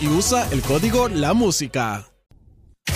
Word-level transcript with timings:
Y 0.00 0.06
usa 0.08 0.46
el 0.52 0.60
código 0.60 1.08
La 1.08 1.32
Música. 1.32 2.06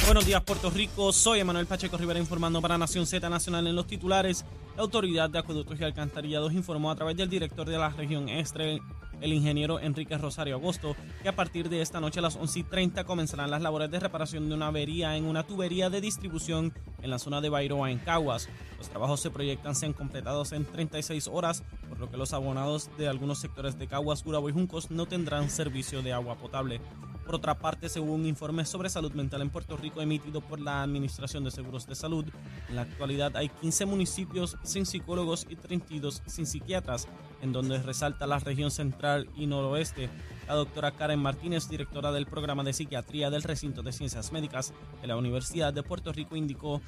Buenos 0.05 0.27
días, 0.27 0.43
Puerto 0.45 0.69
Rico. 0.69 1.13
Soy 1.15 1.41
Emanuel 1.41 1.67
Pacheco 1.67 1.97
Rivera 1.97 2.21
informando 2.21 2.61
para 2.61 2.77
Nación 2.77 3.07
Z 3.07 3.27
Nacional 3.29 3.67
en 3.67 3.75
los 3.75 3.87
titulares. 3.87 4.45
La 4.77 4.83
Autoridad 4.83 5.31
de 5.31 5.39
Acueductos 5.39 5.81
y 5.81 5.85
Alcantarillados 5.85 6.53
informó 6.53 6.91
a 6.91 6.95
través 6.95 7.17
del 7.17 7.31
director 7.31 7.67
de 7.67 7.79
la 7.79 7.89
región 7.89 8.29
Estre, 8.29 8.81
el 9.21 9.33
ingeniero 9.33 9.81
Enrique 9.81 10.19
Rosario 10.19 10.57
Agosto, 10.57 10.95
que 11.23 11.31
a 11.31 11.35
partir 11.35 11.71
de 11.71 11.81
esta 11.81 12.01
noche 12.01 12.21
a 12.21 12.23
las 12.23 12.37
11 12.37 12.59
y 12.59 12.63
30 12.65 13.05
comenzarán 13.05 13.51
las 13.51 13.63
labores 13.63 13.91
de 13.91 14.01
reparación 14.01 14.49
de 14.49 14.55
una 14.55 14.67
avería 14.67 15.17
en 15.17 15.25
una 15.25 15.45
tubería 15.45 15.89
de 15.89 16.03
distribución 16.03 16.75
en 17.03 17.11
la 17.11 17.19
zona 17.19 17.41
de 17.41 17.49
Bairoa, 17.49 17.91
en 17.91 17.99
Caguas. 17.99 18.49
Los 18.77 18.89
trabajos 18.89 19.21
se 19.21 19.31
proyectan 19.31 19.75
sean 19.75 19.93
completados 19.93 20.53
en 20.53 20.65
36 20.65 21.29
horas, 21.29 21.63
por 21.89 21.99
lo 21.99 22.11
que 22.11 22.17
los 22.17 22.33
abonados 22.33 22.91
de 22.99 23.09
algunos 23.09 23.39
sectores 23.39 23.79
de 23.79 23.87
Caguas, 23.87 24.25
Gurabo 24.25 24.49
y 24.49 24.53
Juncos 24.53 24.91
no 24.91 25.07
tendrán 25.07 25.51
servicio 25.51 26.03
de 26.03 26.13
agua 26.13 26.37
potable. 26.37 26.81
Por 27.29 27.35
otra 27.35 27.59
parte, 27.59 27.91
según 27.91 28.21
un 28.21 28.27
informe 28.27 28.65
sobre 28.65 28.89
salud 28.89 29.13
mental 29.13 29.43
en 29.43 29.51
Puerto 29.51 29.77
Rico 29.77 30.01
emitido 30.01 30.41
por 30.41 30.61
la 30.61 30.83
Administración 30.83 31.45
de 31.45 31.51
Seguros 31.51 31.87
de 31.87 31.95
Salud, 31.95 32.25
en 32.71 32.77
la 32.77 32.83
actualidad 32.83 33.37
hay 33.37 33.51
15 33.51 33.85
municipios 33.85 34.57
sin 34.63 34.87
psicólogos 34.87 35.47
y 35.51 35.57
32 35.57 36.23
sin 36.25 36.47
psiquiatras, 36.47 37.07
en 37.43 37.53
donde 37.53 37.83
resalta 37.83 38.27
la 38.27 38.39
región 38.39 38.71
central 38.71 39.29
y 39.37 39.47
noroeste. 39.47 40.09
La 40.49 40.55
doctora 40.55 40.93
Karen 40.93 41.21
Martínez, 41.21 41.69
directora 41.69 42.11
del 42.11 42.25
programa 42.25 42.65
de 42.65 42.73
psiquiatría 42.73 43.29
del 43.29 43.43
recinto 43.43 43.83
de 43.83 43.93
ciencias 43.93 44.33
médicas 44.33 44.73
de 45.03 45.07
la 45.07 45.19
Universidad 45.19 45.75
de 45.75 45.83
Puerto 45.83 46.11
Rico, 46.11 46.37
indicó 46.37 46.81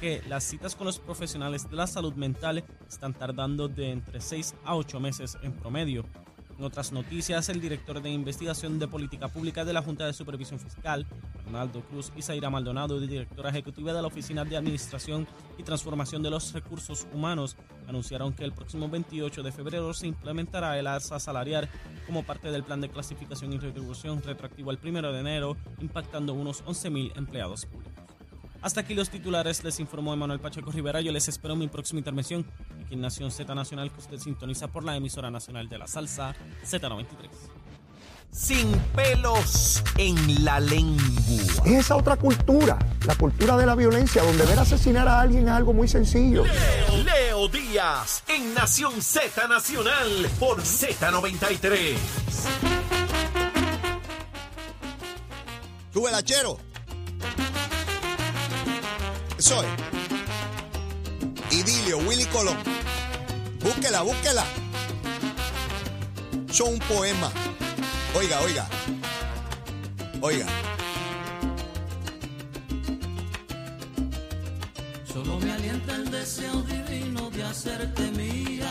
que 0.00 0.22
las 0.28 0.44
citas 0.44 0.76
con 0.76 0.86
los 0.86 0.98
profesionales 0.98 1.68
de 1.70 1.76
la 1.76 1.86
salud 1.86 2.12
mental 2.12 2.62
están 2.86 3.14
tardando 3.14 3.68
de 3.68 3.90
entre 3.90 4.20
6 4.20 4.56
a 4.66 4.76
8 4.76 5.00
meses 5.00 5.38
en 5.42 5.52
promedio. 5.54 6.04
En 6.58 6.64
otras 6.64 6.92
noticias, 6.92 7.48
el 7.48 7.60
director 7.60 8.02
de 8.02 8.10
investigación 8.10 8.78
de 8.78 8.86
política 8.86 9.28
pública 9.28 9.64
de 9.64 9.72
la 9.72 9.82
Junta 9.82 10.04
de 10.04 10.12
Supervisión 10.12 10.60
Fiscal, 10.60 11.06
Ronaldo 11.46 11.80
Cruz 11.82 12.12
y 12.16 12.22
Zaira 12.22 12.50
Maldonado, 12.50 13.00
directora 13.00 13.48
ejecutiva 13.48 13.94
de 13.94 14.02
la 14.02 14.08
Oficina 14.08 14.44
de 14.44 14.58
Administración 14.58 15.26
y 15.56 15.62
Transformación 15.62 16.22
de 16.22 16.30
los 16.30 16.52
Recursos 16.52 17.06
Humanos, 17.14 17.56
anunciaron 17.88 18.32
que 18.32 18.44
el 18.44 18.52
próximo 18.52 18.88
28 18.88 19.42
de 19.42 19.52
febrero 19.52 19.92
se 19.94 20.06
implementará 20.06 20.78
el 20.78 20.86
alza 20.86 21.18
salarial 21.20 21.68
como 22.06 22.24
parte 22.24 22.50
del 22.50 22.64
plan 22.64 22.80
de 22.80 22.88
clasificación 22.88 23.52
y 23.52 23.58
retribución 23.58 24.22
retroactivo 24.22 24.70
al 24.70 24.78
1 24.82 25.12
de 25.12 25.20
enero, 25.20 25.56
impactando 25.80 26.34
unos 26.34 26.64
11.000 26.64 27.16
empleados 27.16 27.66
públicos. 27.66 27.96
Hasta 28.62 28.80
aquí 28.80 28.94
los 28.94 29.10
titulares, 29.10 29.62
les 29.62 29.78
informó 29.78 30.12
Emanuel 30.12 30.40
Pacheco 30.40 30.72
Rivera. 30.72 31.00
Yo 31.00 31.12
les 31.12 31.28
espero 31.28 31.54
en 31.54 31.60
mi 31.60 31.68
próxima 31.68 32.00
intervención 32.00 32.44
aquí 32.84 32.94
en 32.94 33.00
Nación 33.00 33.30
Z 33.30 33.54
Nacional, 33.54 33.92
que 33.92 34.00
usted 34.00 34.18
sintoniza 34.18 34.66
por 34.68 34.82
la 34.82 34.96
emisora 34.96 35.30
nacional 35.30 35.68
de 35.68 35.78
la 35.78 35.86
salsa 35.86 36.34
Z93. 36.64 37.28
Sin 38.30 38.70
pelos 38.94 39.84
en 39.96 40.44
la 40.44 40.58
lengua. 40.58 41.62
Es 41.64 41.72
esa 41.72 41.96
otra 41.96 42.16
cultura, 42.16 42.76
la 43.06 43.14
cultura 43.14 43.56
de 43.56 43.66
la 43.66 43.74
violencia, 43.74 44.22
donde 44.22 44.44
ver 44.44 44.58
asesinar 44.58 45.06
a 45.06 45.20
alguien 45.20 45.44
es 45.44 45.50
algo 45.50 45.72
muy 45.72 45.86
sencillo. 45.86 46.44
Leo, 46.44 47.05
Leo 47.36 47.48
Díaz 47.48 48.22
en 48.28 48.54
Nación 48.54 49.02
Z 49.02 49.46
Nacional 49.46 50.30
por 50.38 50.62
Z93. 50.62 51.94
Sube 55.92 56.08
el 56.08 56.14
hachero. 56.14 56.58
Es. 59.36 59.52
Idilio, 61.50 61.98
Willy 61.98 62.24
Colón. 62.26 62.56
Búsquela, 63.60 64.00
búsquela. 64.00 64.44
Son 66.50 66.74
un 66.74 66.78
poema. 66.78 67.30
Oiga, 68.14 68.40
oiga. 68.40 68.66
Oiga. 70.22 70.65
Solo 75.16 75.40
me 75.40 75.50
alienta 75.50 75.96
el 75.96 76.10
deseo 76.10 76.60
divino 76.60 77.30
de 77.30 77.42
hacerte 77.42 78.10
mía. 78.10 78.68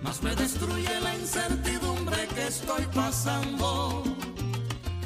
Más 0.00 0.22
me 0.22 0.32
destruye 0.36 1.00
la 1.00 1.16
incertidumbre 1.16 2.28
que 2.28 2.46
estoy 2.46 2.86
pasando. 2.94 4.04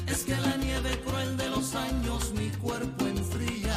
Es 0.05 0.23
que 0.23 0.35
la 0.35 0.55
nieve 0.57 1.01
cruel 1.03 1.35
de 1.35 1.49
los 1.49 1.73
años 1.73 2.31
mi 2.33 2.49
cuerpo 2.61 3.07
enfría. 3.07 3.75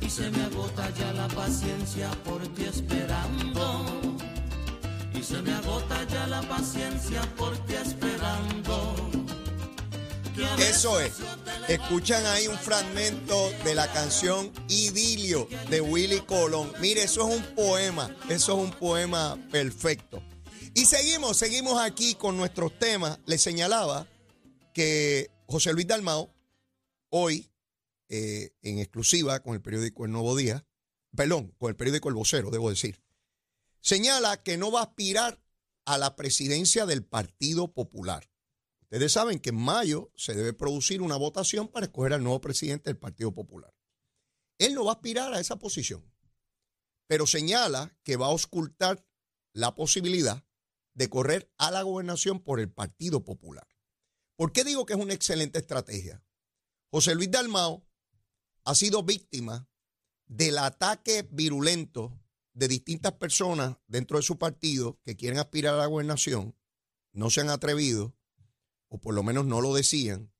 Y 0.00 0.08
se 0.08 0.30
me 0.30 0.44
agota 0.44 0.88
ya 0.90 1.12
la 1.12 1.26
paciencia 1.26 2.08
por 2.24 2.40
ti 2.54 2.62
esperando. 2.62 3.84
Y 5.12 5.24
se 5.24 5.42
me 5.42 5.54
agota 5.54 6.04
ya 6.04 6.28
la 6.28 6.42
paciencia 6.42 7.22
por 7.36 7.58
ti 7.66 7.74
esperando. 7.74 8.94
Eso 10.56 11.00
es. 11.00 11.14
Escuchan 11.68 12.24
ahí 12.24 12.48
un 12.48 12.56
fragmento 12.56 13.50
de 13.62 13.74
la 13.74 13.92
canción 13.92 14.50
Idilio 14.70 15.46
de 15.68 15.82
Willy 15.82 16.20
Colón. 16.22 16.72
Mire, 16.80 17.02
eso 17.02 17.28
es 17.28 17.36
un 17.36 17.54
poema. 17.54 18.16
Eso 18.30 18.56
es 18.56 18.64
un 18.64 18.70
poema 18.70 19.38
perfecto. 19.52 20.22
Y 20.72 20.86
seguimos, 20.86 21.36
seguimos 21.36 21.78
aquí 21.78 22.14
con 22.14 22.38
nuestros 22.38 22.78
temas. 22.78 23.18
Les 23.26 23.42
señalaba 23.42 24.06
que 24.72 25.30
José 25.46 25.74
Luis 25.74 25.86
Dalmao, 25.86 26.34
hoy, 27.10 27.50
eh, 28.08 28.50
en 28.62 28.78
exclusiva 28.78 29.40
con 29.40 29.52
el 29.52 29.60
periódico 29.60 30.06
El 30.06 30.12
Nuevo 30.12 30.34
Día, 30.36 30.66
perdón, 31.14 31.54
con 31.58 31.68
el 31.68 31.76
periódico 31.76 32.08
El 32.08 32.14
Vocero, 32.14 32.50
debo 32.50 32.70
decir, 32.70 33.02
señala 33.82 34.42
que 34.42 34.56
no 34.56 34.72
va 34.72 34.80
a 34.80 34.84
aspirar 34.84 35.38
a 35.84 35.98
la 35.98 36.16
presidencia 36.16 36.86
del 36.86 37.04
Partido 37.04 37.74
Popular. 37.74 38.27
Ustedes 38.90 39.12
saben 39.12 39.38
que 39.38 39.50
en 39.50 39.56
mayo 39.56 40.10
se 40.16 40.34
debe 40.34 40.54
producir 40.54 41.02
una 41.02 41.16
votación 41.16 41.68
para 41.68 41.86
escoger 41.86 42.14
al 42.14 42.22
nuevo 42.22 42.40
presidente 42.40 42.88
del 42.88 42.96
Partido 42.96 43.34
Popular. 43.34 43.74
Él 44.56 44.74
no 44.74 44.86
va 44.86 44.92
a 44.92 44.94
aspirar 44.94 45.34
a 45.34 45.40
esa 45.40 45.58
posición, 45.58 46.10
pero 47.06 47.26
señala 47.26 47.98
que 48.02 48.16
va 48.16 48.26
a 48.26 48.30
ocultar 48.30 49.06
la 49.52 49.74
posibilidad 49.74 50.42
de 50.94 51.10
correr 51.10 51.52
a 51.58 51.70
la 51.70 51.82
gobernación 51.82 52.40
por 52.40 52.60
el 52.60 52.70
Partido 52.72 53.24
Popular. 53.24 53.68
¿Por 54.36 54.52
qué 54.52 54.64
digo 54.64 54.86
que 54.86 54.94
es 54.94 54.98
una 54.98 55.12
excelente 55.12 55.58
estrategia? 55.58 56.24
José 56.90 57.14
Luis 57.14 57.30
Dalmao 57.30 57.86
ha 58.64 58.74
sido 58.74 59.02
víctima 59.02 59.68
del 60.24 60.56
ataque 60.58 61.28
virulento 61.30 62.18
de 62.54 62.68
distintas 62.68 63.12
personas 63.12 63.76
dentro 63.86 64.16
de 64.16 64.22
su 64.22 64.38
partido 64.38 64.98
que 65.04 65.14
quieren 65.14 65.38
aspirar 65.38 65.74
a 65.74 65.78
la 65.78 65.86
gobernación, 65.86 66.56
no 67.12 67.30
se 67.30 67.42
han 67.42 67.50
atrevido, 67.50 68.17
o 68.88 69.00
por 69.00 69.14
lo 69.14 69.22
menos 69.22 69.46
no 69.46 69.60
lo 69.60 69.74
decían, 69.74 70.32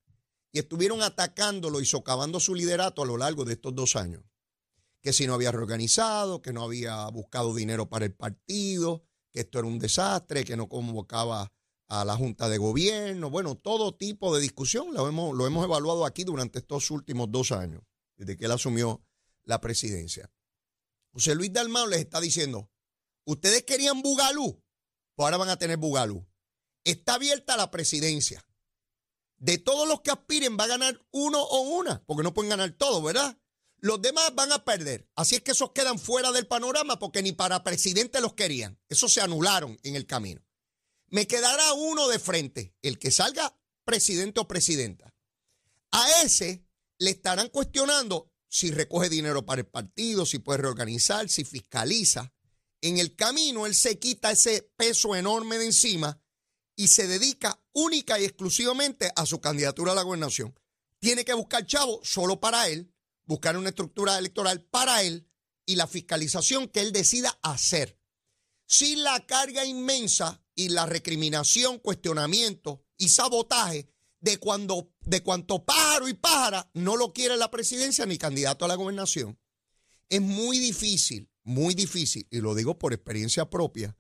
y 0.52 0.58
estuvieron 0.58 1.02
atacándolo 1.02 1.80
y 1.80 1.86
socavando 1.86 2.40
su 2.40 2.54
liderato 2.54 3.02
a 3.02 3.06
lo 3.06 3.16
largo 3.16 3.44
de 3.44 3.54
estos 3.54 3.74
dos 3.74 3.96
años. 3.96 4.24
Que 5.02 5.12
si 5.12 5.26
no 5.26 5.34
había 5.34 5.52
reorganizado, 5.52 6.42
que 6.42 6.52
no 6.52 6.62
había 6.62 7.06
buscado 7.08 7.54
dinero 7.54 7.88
para 7.88 8.06
el 8.06 8.14
partido, 8.14 9.04
que 9.30 9.40
esto 9.40 9.58
era 9.58 9.68
un 9.68 9.78
desastre, 9.78 10.44
que 10.44 10.56
no 10.56 10.68
convocaba 10.68 11.52
a 11.88 12.04
la 12.04 12.16
Junta 12.16 12.48
de 12.48 12.58
Gobierno, 12.58 13.30
bueno, 13.30 13.56
todo 13.56 13.94
tipo 13.94 14.34
de 14.34 14.42
discusión 14.42 14.92
lo 14.92 15.08
hemos, 15.08 15.34
lo 15.34 15.46
hemos 15.46 15.64
evaluado 15.64 16.04
aquí 16.04 16.24
durante 16.24 16.58
estos 16.58 16.90
últimos 16.90 17.30
dos 17.30 17.50
años, 17.50 17.82
desde 18.16 18.36
que 18.36 18.44
él 18.44 18.52
asumió 18.52 19.02
la 19.44 19.60
presidencia. 19.60 20.30
José 21.12 21.34
Luis 21.34 21.52
Dalmau 21.52 21.86
les 21.86 22.00
está 22.00 22.20
diciendo, 22.20 22.70
ustedes 23.24 23.62
querían 23.62 24.02
Bugalú, 24.02 24.62
pues 25.14 25.24
ahora 25.24 25.38
van 25.38 25.48
a 25.48 25.56
tener 25.56 25.78
Bugalú. 25.78 26.27
Está 26.88 27.16
abierta 27.16 27.58
la 27.58 27.70
presidencia. 27.70 28.42
De 29.36 29.58
todos 29.58 29.86
los 29.86 30.00
que 30.00 30.10
aspiren 30.10 30.56
va 30.58 30.64
a 30.64 30.68
ganar 30.68 30.98
uno 31.10 31.42
o 31.42 31.60
una, 31.60 32.02
porque 32.06 32.22
no 32.22 32.32
pueden 32.32 32.48
ganar 32.48 32.70
todos, 32.78 33.04
¿verdad? 33.04 33.38
Los 33.76 34.00
demás 34.00 34.34
van 34.34 34.52
a 34.52 34.64
perder. 34.64 35.06
Así 35.14 35.34
es 35.34 35.42
que 35.42 35.50
esos 35.50 35.72
quedan 35.72 35.98
fuera 35.98 36.32
del 36.32 36.46
panorama 36.46 36.98
porque 36.98 37.20
ni 37.20 37.32
para 37.32 37.62
presidente 37.62 38.22
los 38.22 38.32
querían. 38.32 38.80
Esos 38.88 39.12
se 39.12 39.20
anularon 39.20 39.78
en 39.82 39.96
el 39.96 40.06
camino. 40.06 40.42
Me 41.08 41.26
quedará 41.26 41.74
uno 41.74 42.08
de 42.08 42.18
frente, 42.18 42.74
el 42.80 42.98
que 42.98 43.10
salga 43.10 43.54
presidente 43.84 44.40
o 44.40 44.48
presidenta. 44.48 45.14
A 45.90 46.22
ese 46.22 46.64
le 46.96 47.10
estarán 47.10 47.50
cuestionando 47.50 48.32
si 48.48 48.70
recoge 48.70 49.10
dinero 49.10 49.44
para 49.44 49.60
el 49.60 49.66
partido, 49.66 50.24
si 50.24 50.38
puede 50.38 50.62
reorganizar, 50.62 51.28
si 51.28 51.44
fiscaliza. 51.44 52.32
En 52.80 52.96
el 52.96 53.14
camino 53.14 53.66
él 53.66 53.74
se 53.74 53.98
quita 53.98 54.30
ese 54.30 54.72
peso 54.78 55.14
enorme 55.14 55.58
de 55.58 55.66
encima 55.66 56.18
y 56.78 56.86
se 56.86 57.08
dedica 57.08 57.60
única 57.72 58.20
y 58.20 58.24
exclusivamente 58.24 59.10
a 59.16 59.26
su 59.26 59.40
candidatura 59.40 59.92
a 59.92 59.94
la 59.96 60.02
gobernación. 60.02 60.56
Tiene 61.00 61.24
que 61.24 61.34
buscar 61.34 61.66
chavo 61.66 62.00
solo 62.04 62.38
para 62.38 62.68
él, 62.68 62.94
buscar 63.24 63.56
una 63.56 63.70
estructura 63.70 64.16
electoral 64.16 64.62
para 64.62 65.02
él 65.02 65.28
y 65.66 65.74
la 65.74 65.88
fiscalización 65.88 66.68
que 66.68 66.80
él 66.80 66.92
decida 66.92 67.36
hacer. 67.42 67.98
Sin 68.64 69.02
la 69.02 69.26
carga 69.26 69.64
inmensa 69.64 70.40
y 70.54 70.68
la 70.68 70.86
recriminación, 70.86 71.80
cuestionamiento 71.80 72.84
y 72.96 73.08
sabotaje 73.08 73.90
de 74.20 74.38
cuando 74.38 74.92
de 75.00 75.24
cuanto 75.24 75.64
pájaro 75.64 76.08
y 76.08 76.14
pájara 76.14 76.70
no 76.74 76.96
lo 76.96 77.12
quiere 77.12 77.36
la 77.36 77.50
presidencia 77.50 78.06
ni 78.06 78.18
candidato 78.18 78.64
a 78.64 78.68
la 78.68 78.76
gobernación. 78.76 79.36
Es 80.08 80.20
muy 80.20 80.60
difícil, 80.60 81.28
muy 81.42 81.74
difícil, 81.74 82.28
y 82.30 82.40
lo 82.40 82.54
digo 82.54 82.78
por 82.78 82.92
experiencia 82.92 83.50
propia, 83.50 83.96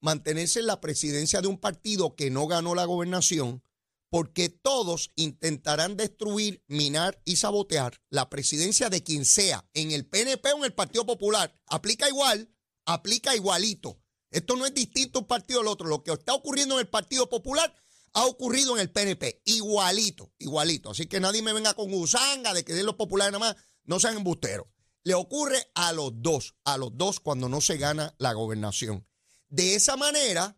mantenerse 0.00 0.60
en 0.60 0.66
la 0.66 0.80
presidencia 0.80 1.40
de 1.40 1.48
un 1.48 1.58
partido 1.58 2.16
que 2.16 2.30
no 2.30 2.46
ganó 2.46 2.74
la 2.74 2.84
gobernación, 2.84 3.62
porque 4.10 4.48
todos 4.48 5.12
intentarán 5.14 5.96
destruir, 5.96 6.64
minar 6.66 7.22
y 7.24 7.36
sabotear 7.36 8.00
la 8.10 8.28
presidencia 8.28 8.90
de 8.90 9.02
quien 9.02 9.24
sea, 9.24 9.68
en 9.72 9.92
el 9.92 10.06
PNP 10.06 10.52
o 10.52 10.58
en 10.58 10.64
el 10.64 10.74
Partido 10.74 11.06
Popular. 11.06 11.54
Aplica 11.66 12.08
igual, 12.08 12.52
aplica 12.86 13.36
igualito. 13.36 14.00
Esto 14.30 14.56
no 14.56 14.66
es 14.66 14.74
distinto 14.74 15.20
un 15.20 15.26
partido 15.26 15.60
al 15.60 15.68
otro. 15.68 15.88
Lo 15.88 16.02
que 16.02 16.12
está 16.12 16.34
ocurriendo 16.34 16.74
en 16.74 16.80
el 16.80 16.88
Partido 16.88 17.28
Popular 17.28 17.72
ha 18.12 18.26
ocurrido 18.26 18.74
en 18.74 18.80
el 18.80 18.90
PNP. 18.90 19.42
Igualito, 19.44 20.32
igualito. 20.38 20.90
Así 20.90 21.06
que 21.06 21.20
nadie 21.20 21.42
me 21.42 21.52
venga 21.52 21.74
con 21.74 21.90
gusanga 21.90 22.52
de 22.54 22.64
que 22.64 22.74
den 22.74 22.86
los 22.86 22.96
populares 22.96 23.32
nada 23.32 23.52
más. 23.52 23.56
No 23.84 24.00
sean 24.00 24.16
embusteros. 24.16 24.66
Le 25.02 25.14
ocurre 25.14 25.70
a 25.74 25.92
los 25.92 26.12
dos, 26.14 26.54
a 26.64 26.76
los 26.76 26.96
dos 26.96 27.20
cuando 27.20 27.48
no 27.48 27.60
se 27.60 27.78
gana 27.78 28.14
la 28.18 28.32
gobernación. 28.32 29.06
De 29.50 29.74
esa 29.74 29.96
manera, 29.96 30.56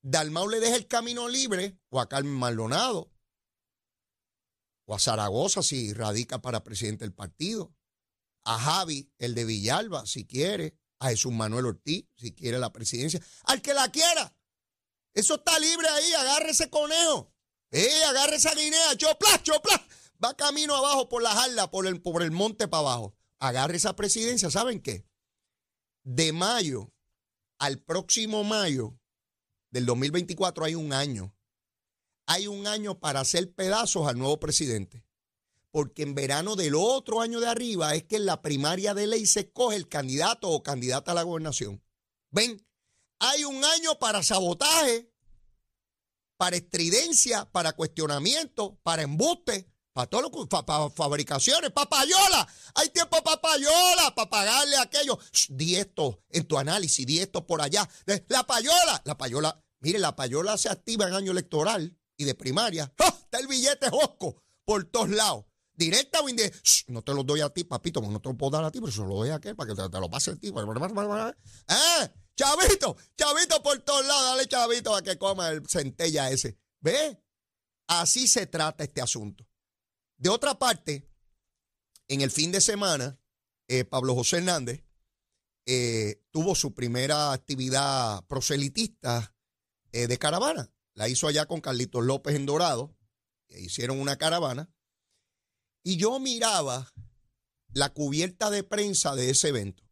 Dalmau 0.00 0.48
le 0.48 0.60
deja 0.60 0.76
el 0.76 0.86
camino 0.86 1.28
libre 1.28 1.76
o 1.90 2.00
a 2.00 2.08
Carmen 2.08 2.32
Maldonado 2.32 3.12
o 4.86 4.94
a 4.94 4.98
Zaragoza 5.00 5.62
si 5.62 5.92
radica 5.92 6.40
para 6.40 6.64
presidente 6.64 7.04
del 7.04 7.12
partido, 7.12 7.74
a 8.44 8.58
Javi, 8.58 9.12
el 9.18 9.34
de 9.34 9.44
Villalba, 9.44 10.06
si 10.06 10.24
quiere, 10.24 10.78
a 11.00 11.10
Jesús 11.10 11.32
Manuel 11.32 11.66
Ortiz, 11.66 12.06
si 12.16 12.32
quiere 12.32 12.58
la 12.58 12.72
presidencia, 12.72 13.20
al 13.44 13.60
que 13.60 13.74
la 13.74 13.90
quiera. 13.90 14.34
Eso 15.12 15.34
está 15.34 15.58
libre 15.58 15.88
ahí, 15.88 16.12
agarre 16.14 16.50
ese 16.50 16.70
conejo. 16.70 17.34
Eh, 17.70 18.04
agarre 18.04 18.36
esa 18.36 18.54
guinea, 18.54 18.96
chopla, 18.96 19.42
chopla. 19.42 19.86
Va 20.24 20.36
camino 20.36 20.74
abajo 20.74 21.08
por 21.08 21.22
la 21.22 21.32
jarla, 21.32 21.70
por 21.70 21.86
el, 21.86 22.00
por 22.00 22.22
el 22.22 22.30
monte 22.30 22.68
para 22.68 22.80
abajo. 22.80 23.14
Agarre 23.40 23.76
esa 23.76 23.94
presidencia, 23.94 24.50
¿saben 24.50 24.80
qué? 24.80 25.06
De 26.04 26.32
mayo 26.32 26.94
al 27.58 27.78
próximo 27.78 28.44
mayo 28.44 28.98
del 29.70 29.86
2024 29.86 30.64
hay 30.64 30.74
un 30.74 30.92
año. 30.92 31.34
Hay 32.26 32.46
un 32.46 32.66
año 32.66 32.98
para 32.98 33.20
hacer 33.20 33.52
pedazos 33.54 34.06
al 34.06 34.18
nuevo 34.18 34.38
presidente. 34.38 35.04
Porque 35.70 36.02
en 36.02 36.14
verano 36.14 36.56
del 36.56 36.74
otro 36.74 37.20
año 37.20 37.40
de 37.40 37.48
arriba 37.48 37.94
es 37.94 38.04
que 38.04 38.16
en 38.16 38.26
la 38.26 38.42
primaria 38.42 38.94
de 38.94 39.06
ley 39.06 39.26
se 39.26 39.40
escoge 39.40 39.76
el 39.76 39.88
candidato 39.88 40.48
o 40.48 40.62
candidata 40.62 41.12
a 41.12 41.14
la 41.14 41.22
gobernación. 41.22 41.82
¿Ven? 42.30 42.64
Hay 43.18 43.44
un 43.44 43.64
año 43.64 43.98
para 43.98 44.22
sabotaje, 44.22 45.12
para 46.36 46.56
estridencia, 46.56 47.50
para 47.50 47.72
cuestionamiento, 47.72 48.78
para 48.82 49.02
embuste, 49.02 49.70
para 49.92 50.06
todo 50.06 50.22
lo 50.22 50.48
para, 50.48 50.90
fabricaciones, 50.90 51.70
para 51.70 51.88
payola. 51.88 52.48
Hay 52.74 52.88
tiempo 52.90 53.22
para 53.22 53.40
payola, 53.40 54.14
para 54.14 54.30
pagarle 54.30 54.76
a 54.76 54.82
aquello. 54.82 55.18
di 55.48 55.76
esto 55.76 56.22
en 56.30 56.46
tu 56.46 56.58
análisis, 56.58 57.06
di 57.06 57.18
esto 57.18 57.46
por 57.46 57.60
allá. 57.60 57.88
La 58.28 58.46
payola, 58.46 59.02
la 59.04 59.18
payola, 59.18 59.64
mire, 59.80 59.98
la 59.98 60.14
payola 60.14 60.56
se 60.56 60.68
activa 60.68 61.06
en 61.08 61.14
año 61.14 61.32
electoral 61.32 61.96
y 62.16 62.24
de 62.24 62.34
primaria. 62.34 62.92
Está 62.98 63.38
el 63.38 63.46
billete 63.46 63.90
josco 63.90 64.42
por 64.64 64.84
todos 64.84 65.10
lados. 65.10 65.44
Directa 65.74 66.20
o 66.20 66.28
indirecta. 66.28 66.58
No 66.88 67.02
te 67.02 67.14
lo 67.14 67.22
doy 67.22 67.40
a 67.40 67.48
ti, 67.50 67.64
papito, 67.64 68.00
no 68.00 68.20
te 68.20 68.28
lo 68.28 68.36
puedo 68.36 68.50
dar 68.50 68.64
a 68.64 68.70
ti, 68.70 68.80
pero 68.80 68.92
se 68.92 69.00
lo 69.00 69.14
doy 69.14 69.30
a 69.30 69.36
aquel 69.36 69.54
para 69.54 69.74
que 69.74 69.88
te, 69.88 70.00
lo 70.00 70.10
pase 70.10 70.32
el 70.32 70.40
ti. 70.40 70.48
¿Eh? 71.68 72.12
Chavito, 72.36 72.96
chavito 73.16 73.62
por 73.62 73.78
todos 73.80 74.06
lados, 74.06 74.24
dale 74.24 74.46
chavito 74.46 74.94
a 74.94 75.02
que 75.02 75.18
coma 75.18 75.48
el 75.48 75.66
centella 75.68 76.30
ese. 76.30 76.56
¿Ve? 76.80 77.20
Así 77.88 78.28
se 78.28 78.46
trata 78.46 78.84
este 78.84 79.00
asunto. 79.00 79.47
De 80.18 80.30
otra 80.30 80.58
parte, 80.58 81.08
en 82.08 82.22
el 82.22 82.32
fin 82.32 82.50
de 82.50 82.60
semana, 82.60 83.20
eh, 83.68 83.84
Pablo 83.84 84.16
José 84.16 84.38
Hernández 84.38 84.84
eh, 85.64 86.24
tuvo 86.32 86.56
su 86.56 86.74
primera 86.74 87.32
actividad 87.32 88.26
proselitista 88.26 89.36
eh, 89.92 90.08
de 90.08 90.18
caravana. 90.18 90.72
La 90.94 91.08
hizo 91.08 91.28
allá 91.28 91.46
con 91.46 91.60
Carlitos 91.60 92.04
López 92.04 92.34
en 92.34 92.46
Dorado. 92.46 92.96
hicieron 93.48 94.00
una 94.00 94.16
caravana. 94.16 94.68
Y 95.84 95.96
yo 95.96 96.18
miraba 96.18 96.92
la 97.72 97.92
cubierta 97.92 98.50
de 98.50 98.64
prensa 98.64 99.14
de 99.14 99.30
ese 99.30 99.48
evento. 99.48 99.84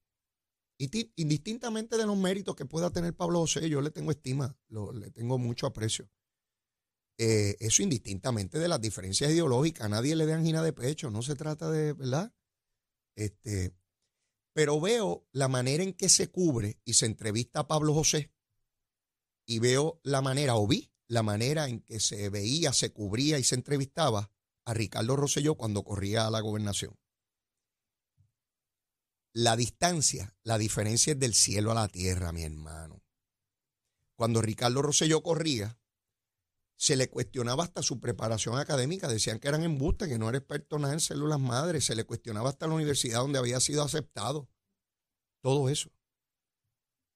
Y 0.77 0.91
indistintamente 1.15 1.97
de 1.97 2.07
los 2.07 2.17
méritos 2.17 2.57
que 2.57 2.67
pueda 2.67 2.91
tener 2.91 3.15
Pablo 3.15 3.39
José, 3.41 3.69
yo 3.71 3.81
le 3.81 3.91
tengo 3.91 4.11
estima, 4.11 4.59
le 4.69 5.11
tengo 5.13 5.39
mucho 5.39 5.67
aprecio. 5.67 6.11
Eh, 7.19 7.57
eso 7.61 7.83
indistintamente 7.83 8.59
de 8.59 8.69
las 8.69 8.81
diferencias 8.81 9.31
ideológicas, 9.31 9.89
nadie 9.89 10.17
le 10.17 10.27
dé 10.27 10.35
angina 10.35 10.63
de 10.63 10.73
pecho, 10.73 11.11
no 11.11 11.23
se 11.23 11.35
trata 11.35 11.71
de, 11.71 11.95
¿verdad? 11.95 12.33
Este, 13.15 13.75
pero 14.53 14.81
veo 14.81 15.27
la 15.33 15.49
manera 15.49 15.83
en 15.83 15.95
que 15.95 16.09
se 16.09 16.29
cubre 16.29 16.81
y 16.85 16.95
se 16.95 17.07
entrevista 17.07 17.61
a 17.61 17.67
Pablo 17.67 17.95
José 17.95 18.33
y 19.47 19.59
veo 19.61 20.01
la 20.03 20.21
manera, 20.21 20.57
o 20.57 20.67
vi 20.67 20.93
la 21.09 21.23
manera 21.23 21.69
en 21.69 21.81
que 21.81 22.01
se 22.01 22.29
veía, 22.29 22.73
se 22.73 22.93
cubría 22.93 23.39
y 23.39 23.45
se 23.45 23.55
entrevistaba 23.55 24.31
a 24.67 24.75
Ricardo 24.75 25.17
Rosselló 25.17 25.55
cuando 25.55 25.85
corría 25.85 26.27
a 26.27 26.31
la 26.31 26.41
gobernación 26.41 26.99
la 29.37 29.55
distancia, 29.55 30.35
la 30.45 30.57
diferencia 30.57 31.13
es 31.13 31.19
del 31.19 31.35
cielo 31.35 31.71
a 31.71 31.75
la 31.75 31.89
tierra, 31.89 32.33
mi 32.33 32.43
hermano. 32.43 33.05
Cuando 34.15 34.41
Ricardo 34.41 34.81
Rosselló 34.81 35.23
corría, 35.23 35.79
se 36.77 36.97
le 36.97 37.09
cuestionaba 37.09 37.65
hasta 37.65 37.83
su 37.83 38.01
preparación 38.01 38.59
académica. 38.59 39.09
Decían 39.09 39.39
que 39.39 39.49
eran 39.49 39.63
embustes, 39.63 40.09
que 40.09 40.19
no 40.19 40.29
era 40.29 40.39
experto 40.39 40.79
nada 40.79 40.95
en 40.95 41.01
células 41.01 41.41
madres. 41.41 41.85
Se 41.85 41.95
le 41.95 42.05
cuestionaba 42.05 42.51
hasta 42.51 42.67
la 42.67 42.75
universidad 42.75 43.21
donde 43.21 43.39
había 43.39 43.61
sido 43.61 43.83
aceptado. 43.83 44.49
Todo 45.41 45.69
eso. 45.69 45.91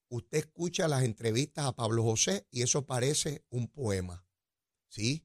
Usted 0.09 0.39
escucha 0.39 0.89
las 0.89 1.05
entrevistas 1.05 1.67
a 1.67 1.77
Pablo 1.77 2.03
José 2.03 2.47
y 2.51 2.63
eso 2.63 2.87
parece 2.87 3.45
un 3.51 3.69
poema. 3.69 4.27
¿Sí? 4.89 5.25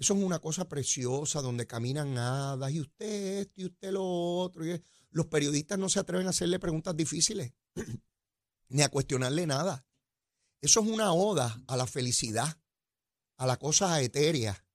Eso 0.00 0.14
es 0.14 0.22
una 0.22 0.38
cosa 0.38 0.66
preciosa 0.66 1.42
donde 1.42 1.66
caminan 1.66 2.16
hadas 2.16 2.72
y 2.72 2.80
usted 2.80 3.40
esto 3.40 3.60
y 3.60 3.66
usted 3.66 3.92
lo 3.92 4.04
otro. 4.38 4.66
Y 4.66 4.82
los 5.10 5.26
periodistas 5.26 5.78
no 5.78 5.90
se 5.90 6.00
atreven 6.00 6.26
a 6.26 6.30
hacerle 6.30 6.58
preguntas 6.58 6.96
difíciles 6.96 7.52
ni 8.70 8.80
a 8.80 8.88
cuestionarle 8.88 9.46
nada. 9.46 9.84
Eso 10.62 10.80
es 10.80 10.86
una 10.86 11.12
oda 11.12 11.62
a 11.66 11.76
la 11.76 11.86
felicidad, 11.86 12.58
a 13.40 13.46
la 13.46 13.56
cosa 13.56 14.00
etérea. 14.02 14.66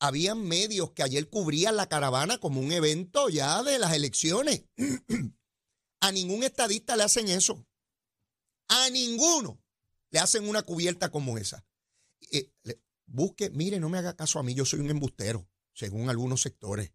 Habían 0.00 0.42
medios 0.42 0.90
que 0.90 1.04
ayer 1.04 1.30
cubrían 1.30 1.76
la 1.76 1.88
caravana 1.88 2.38
como 2.38 2.60
un 2.60 2.72
evento 2.72 3.28
ya 3.28 3.62
de 3.62 3.78
las 3.78 3.92
elecciones. 3.92 4.64
a 6.00 6.10
ningún 6.10 6.42
estadista 6.42 6.96
le 6.96 7.04
hacen 7.04 7.28
eso. 7.28 7.64
A 8.66 8.90
ninguno 8.90 9.62
le 10.10 10.18
hacen 10.18 10.48
una 10.48 10.64
cubierta 10.64 11.12
como 11.12 11.38
esa. 11.38 11.64
Eh, 12.32 12.50
busque, 13.06 13.50
mire, 13.50 13.78
no 13.78 13.88
me 13.88 13.98
haga 13.98 14.16
caso 14.16 14.40
a 14.40 14.42
mí, 14.42 14.52
yo 14.52 14.64
soy 14.64 14.80
un 14.80 14.90
embustero, 14.90 15.48
según 15.72 16.10
algunos 16.10 16.42
sectores. 16.42 16.90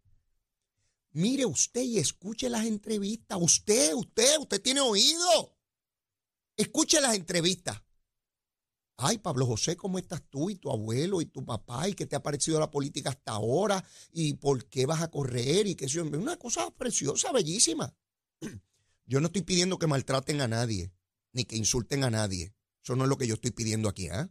Mire 1.12 1.46
usted 1.46 1.82
y 1.82 1.98
escuche 2.00 2.50
las 2.50 2.66
entrevistas. 2.66 3.38
Usted, 3.40 3.94
usted, 3.94 4.38
usted 4.40 4.60
tiene 4.60 4.82
oído. 4.82 5.56
Escuche 6.54 7.00
las 7.00 7.14
entrevistas. 7.14 7.82
Ay, 9.04 9.18
Pablo 9.18 9.46
José, 9.46 9.76
¿cómo 9.76 9.98
estás 9.98 10.22
tú 10.30 10.48
y 10.48 10.54
tu 10.54 10.70
abuelo 10.70 11.20
y 11.20 11.26
tu 11.26 11.44
papá? 11.44 11.88
¿Y 11.88 11.94
qué 11.94 12.06
te 12.06 12.14
ha 12.14 12.22
parecido 12.22 12.60
la 12.60 12.70
política 12.70 13.10
hasta 13.10 13.32
ahora? 13.32 13.84
¿Y 14.12 14.34
por 14.34 14.66
qué 14.66 14.86
vas 14.86 15.02
a 15.02 15.10
correr? 15.10 15.66
Y 15.66 15.74
qué 15.74 15.88
sé 15.88 16.00
Una 16.00 16.36
cosa 16.36 16.70
preciosa, 16.70 17.32
bellísima. 17.32 17.92
Yo 19.06 19.20
no 19.20 19.26
estoy 19.26 19.42
pidiendo 19.42 19.76
que 19.80 19.88
maltraten 19.88 20.40
a 20.40 20.46
nadie, 20.46 20.92
ni 21.32 21.44
que 21.44 21.56
insulten 21.56 22.04
a 22.04 22.10
nadie. 22.10 22.54
Eso 22.80 22.94
no 22.94 23.02
es 23.02 23.08
lo 23.08 23.18
que 23.18 23.26
yo 23.26 23.34
estoy 23.34 23.50
pidiendo 23.50 23.88
aquí, 23.88 24.06
¿eh? 24.06 24.28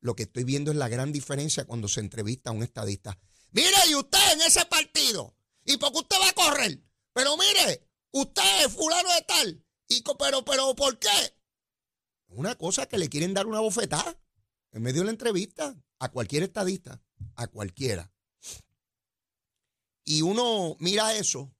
Lo 0.00 0.16
que 0.16 0.24
estoy 0.24 0.42
viendo 0.42 0.72
es 0.72 0.76
la 0.76 0.88
gran 0.88 1.12
diferencia 1.12 1.64
cuando 1.64 1.86
se 1.86 2.00
entrevista 2.00 2.50
a 2.50 2.52
un 2.52 2.64
estadista. 2.64 3.16
Mire, 3.52 3.76
y 3.88 3.94
usted 3.94 4.32
en 4.32 4.42
ese 4.42 4.64
partido, 4.66 5.36
¿y 5.64 5.76
por 5.76 5.92
qué 5.92 5.98
usted 5.98 6.16
va 6.20 6.28
a 6.28 6.32
correr? 6.32 6.82
Pero 7.12 7.36
mire, 7.36 7.88
usted 8.10 8.64
es 8.66 8.72
fulano 8.72 9.14
de 9.14 9.22
tal. 9.22 9.64
Y, 9.88 10.02
pero, 10.18 10.44
pero, 10.44 10.74
¿por 10.74 10.98
qué? 10.98 11.08
Una 12.34 12.56
cosa 12.56 12.86
que 12.86 12.98
le 12.98 13.08
quieren 13.08 13.34
dar 13.34 13.46
una 13.46 13.60
bofetada 13.60 14.18
en 14.72 14.82
medio 14.82 15.02
de 15.02 15.06
la 15.06 15.12
entrevista 15.12 15.76
a 15.98 16.10
cualquier 16.10 16.42
estadista, 16.42 17.02
a 17.36 17.46
cualquiera. 17.46 18.12
Y 20.04 20.22
uno 20.22 20.76
mira 20.80 21.14
eso 21.14 21.54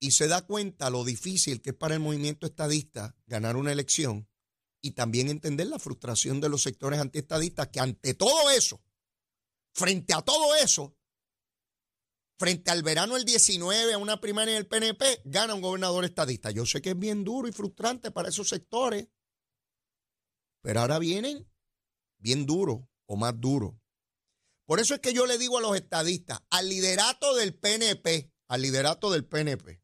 y 0.00 0.12
se 0.12 0.28
da 0.28 0.42
cuenta 0.46 0.90
lo 0.90 1.04
difícil 1.04 1.60
que 1.60 1.70
es 1.70 1.76
para 1.76 1.94
el 1.94 2.00
movimiento 2.00 2.46
estadista 2.46 3.16
ganar 3.26 3.56
una 3.56 3.72
elección 3.72 4.28
y 4.80 4.92
también 4.92 5.28
entender 5.28 5.66
la 5.66 5.78
frustración 5.78 6.40
de 6.40 6.48
los 6.48 6.62
sectores 6.62 7.00
antiestadistas 7.00 7.68
que 7.68 7.80
ante 7.80 8.14
todo 8.14 8.50
eso, 8.50 8.80
frente 9.72 10.14
a 10.14 10.22
todo 10.22 10.54
eso, 10.56 10.96
frente 12.38 12.70
al 12.70 12.82
verano 12.82 13.14
del 13.14 13.24
19 13.24 13.92
a 13.92 13.98
una 13.98 14.20
primaria 14.20 14.54
del 14.54 14.66
PNP, 14.66 15.22
gana 15.24 15.54
un 15.54 15.60
gobernador 15.60 16.04
estadista. 16.04 16.50
Yo 16.50 16.64
sé 16.64 16.80
que 16.80 16.90
es 16.90 16.98
bien 16.98 17.24
duro 17.24 17.48
y 17.48 17.52
frustrante 17.52 18.10
para 18.10 18.28
esos 18.28 18.48
sectores, 18.48 19.08
pero 20.68 20.82
ahora 20.82 20.98
vienen 20.98 21.50
bien 22.18 22.44
duro 22.44 22.90
o 23.06 23.16
más 23.16 23.32
duro. 23.40 23.80
Por 24.66 24.80
eso 24.80 24.92
es 24.92 25.00
que 25.00 25.14
yo 25.14 25.24
le 25.24 25.38
digo 25.38 25.56
a 25.56 25.62
los 25.62 25.74
estadistas, 25.74 26.40
al 26.50 26.68
liderato 26.68 27.34
del 27.36 27.54
PNP, 27.54 28.30
al 28.48 28.60
liderato 28.60 29.10
del 29.10 29.24
PNP, 29.24 29.80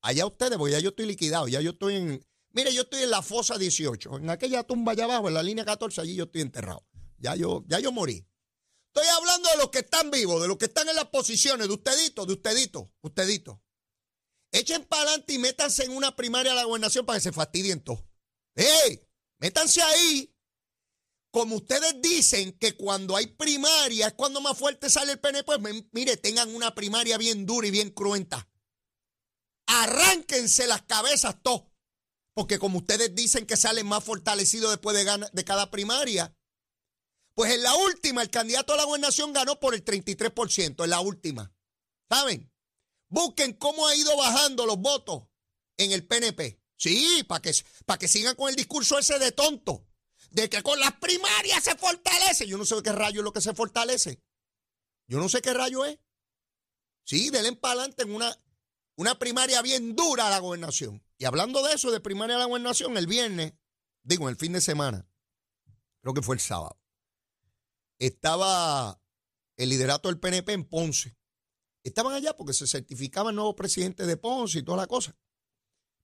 allá 0.00 0.24
ustedes, 0.24 0.56
porque 0.56 0.72
ya 0.72 0.78
yo 0.78 0.88
estoy 0.88 1.04
liquidado, 1.04 1.46
ya 1.46 1.60
yo 1.60 1.72
estoy 1.72 1.96
en, 1.96 2.26
mire, 2.52 2.72
yo 2.72 2.84
estoy 2.84 3.02
en 3.02 3.10
la 3.10 3.20
fosa 3.20 3.58
18, 3.58 4.16
en 4.16 4.30
aquella 4.30 4.62
tumba 4.62 4.92
allá 4.92 5.04
abajo, 5.04 5.28
en 5.28 5.34
la 5.34 5.42
línea 5.42 5.66
14, 5.66 6.00
allí 6.00 6.14
yo 6.14 6.24
estoy 6.24 6.40
enterrado. 6.40 6.86
Ya 7.18 7.36
yo, 7.36 7.62
ya 7.66 7.78
yo 7.78 7.92
morí. 7.92 8.26
Estoy 8.94 9.06
hablando 9.08 9.50
de 9.50 9.58
los 9.58 9.68
que 9.68 9.80
están 9.80 10.10
vivos, 10.10 10.40
de 10.40 10.48
los 10.48 10.56
que 10.56 10.64
están 10.64 10.88
en 10.88 10.96
las 10.96 11.08
posiciones, 11.08 11.68
de 11.68 11.74
ustedito, 11.74 12.24
de 12.24 12.32
ustedito, 12.32 12.90
ustedito. 13.02 13.62
Echen 14.52 14.86
para 14.86 15.02
adelante 15.02 15.34
y 15.34 15.38
métanse 15.38 15.84
en 15.84 15.94
una 15.94 16.16
primaria 16.16 16.52
a 16.52 16.54
la 16.54 16.64
gobernación 16.64 17.04
para 17.04 17.18
que 17.18 17.24
se 17.24 17.32
fastidien 17.32 17.84
todos. 17.84 18.02
¡Ey! 18.54 19.06
Métanse 19.42 19.82
ahí. 19.82 20.32
Como 21.32 21.56
ustedes 21.56 22.00
dicen 22.00 22.52
que 22.52 22.76
cuando 22.76 23.16
hay 23.16 23.26
primaria 23.26 24.06
es 24.06 24.12
cuando 24.12 24.40
más 24.40 24.56
fuerte 24.56 24.88
sale 24.88 25.12
el 25.12 25.20
PNP, 25.20 25.44
pues 25.44 25.84
mire, 25.90 26.16
tengan 26.16 26.54
una 26.54 26.74
primaria 26.74 27.18
bien 27.18 27.44
dura 27.44 27.66
y 27.66 27.72
bien 27.72 27.90
cruenta. 27.90 28.48
Arránquense 29.66 30.66
las 30.68 30.82
cabezas 30.82 31.42
todos. 31.42 31.64
Porque 32.34 32.58
como 32.58 32.78
ustedes 32.78 33.14
dicen 33.14 33.44
que 33.44 33.56
salen 33.56 33.86
más 33.86 34.04
fortalecidos 34.04 34.70
después 34.70 34.96
de, 34.96 35.28
de 35.32 35.44
cada 35.44 35.70
primaria, 35.70 36.36
pues 37.34 37.52
en 37.52 37.62
la 37.62 37.74
última, 37.74 38.22
el 38.22 38.30
candidato 38.30 38.74
a 38.74 38.76
la 38.76 38.84
gobernación 38.84 39.32
ganó 39.32 39.58
por 39.58 39.74
el 39.74 39.84
33%, 39.84 40.84
en 40.84 40.90
la 40.90 41.00
última. 41.00 41.52
¿Saben? 42.08 42.52
Busquen 43.08 43.54
cómo 43.54 43.88
ha 43.88 43.96
ido 43.96 44.16
bajando 44.16 44.66
los 44.66 44.78
votos 44.78 45.24
en 45.78 45.90
el 45.90 46.06
PNP. 46.06 46.61
Sí, 46.82 47.22
para 47.28 47.40
que, 47.40 47.52
que 48.00 48.08
sigan 48.08 48.34
con 48.34 48.48
el 48.48 48.56
discurso 48.56 48.98
ese 48.98 49.16
de 49.20 49.30
tonto, 49.30 49.86
de 50.32 50.50
que 50.50 50.64
con 50.64 50.80
las 50.80 50.92
primarias 50.94 51.62
se 51.62 51.76
fortalece. 51.76 52.44
Yo 52.48 52.58
no 52.58 52.64
sé 52.64 52.74
qué 52.82 52.90
rayo 52.90 53.20
es 53.20 53.24
lo 53.24 53.32
que 53.32 53.40
se 53.40 53.54
fortalece. 53.54 54.20
Yo 55.06 55.20
no 55.20 55.28
sé 55.28 55.40
qué 55.42 55.54
rayo 55.54 55.84
es. 55.84 56.00
Sí, 57.04 57.30
denle 57.30 57.54
para 57.54 57.74
adelante 57.74 58.02
en 58.02 58.12
una, 58.12 58.36
una 58.96 59.16
primaria 59.16 59.62
bien 59.62 59.94
dura 59.94 60.26
a 60.26 60.30
la 60.30 60.40
gobernación. 60.40 61.06
Y 61.18 61.24
hablando 61.24 61.62
de 61.62 61.74
eso, 61.74 61.92
de 61.92 62.00
primaria 62.00 62.34
a 62.34 62.40
la 62.40 62.46
gobernación, 62.46 62.96
el 62.96 63.06
viernes, 63.06 63.52
digo, 64.02 64.28
el 64.28 64.34
fin 64.34 64.52
de 64.52 64.60
semana, 64.60 65.08
creo 66.00 66.14
que 66.14 66.22
fue 66.22 66.34
el 66.34 66.40
sábado, 66.40 66.80
estaba 68.00 69.00
el 69.56 69.68
liderato 69.68 70.08
del 70.08 70.18
PNP 70.18 70.52
en 70.52 70.68
Ponce. 70.68 71.16
Estaban 71.84 72.12
allá 72.12 72.36
porque 72.36 72.54
se 72.54 72.66
certificaba 72.66 73.30
el 73.30 73.36
nuevo 73.36 73.54
presidente 73.54 74.04
de 74.04 74.16
Ponce 74.16 74.58
y 74.58 74.62
toda 74.64 74.78
la 74.78 74.88
cosa. 74.88 75.16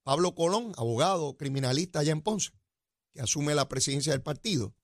Pablo 0.09 0.35
Colón, 0.35 0.73
abogado 0.79 1.37
criminalista 1.37 1.99
allá 1.99 2.13
en 2.13 2.23
Ponce, 2.23 2.53
que 3.13 3.21
asume 3.21 3.55
la 3.55 3.69
presidencia 3.69 4.11
del 4.11 4.23
partido. 4.23 4.75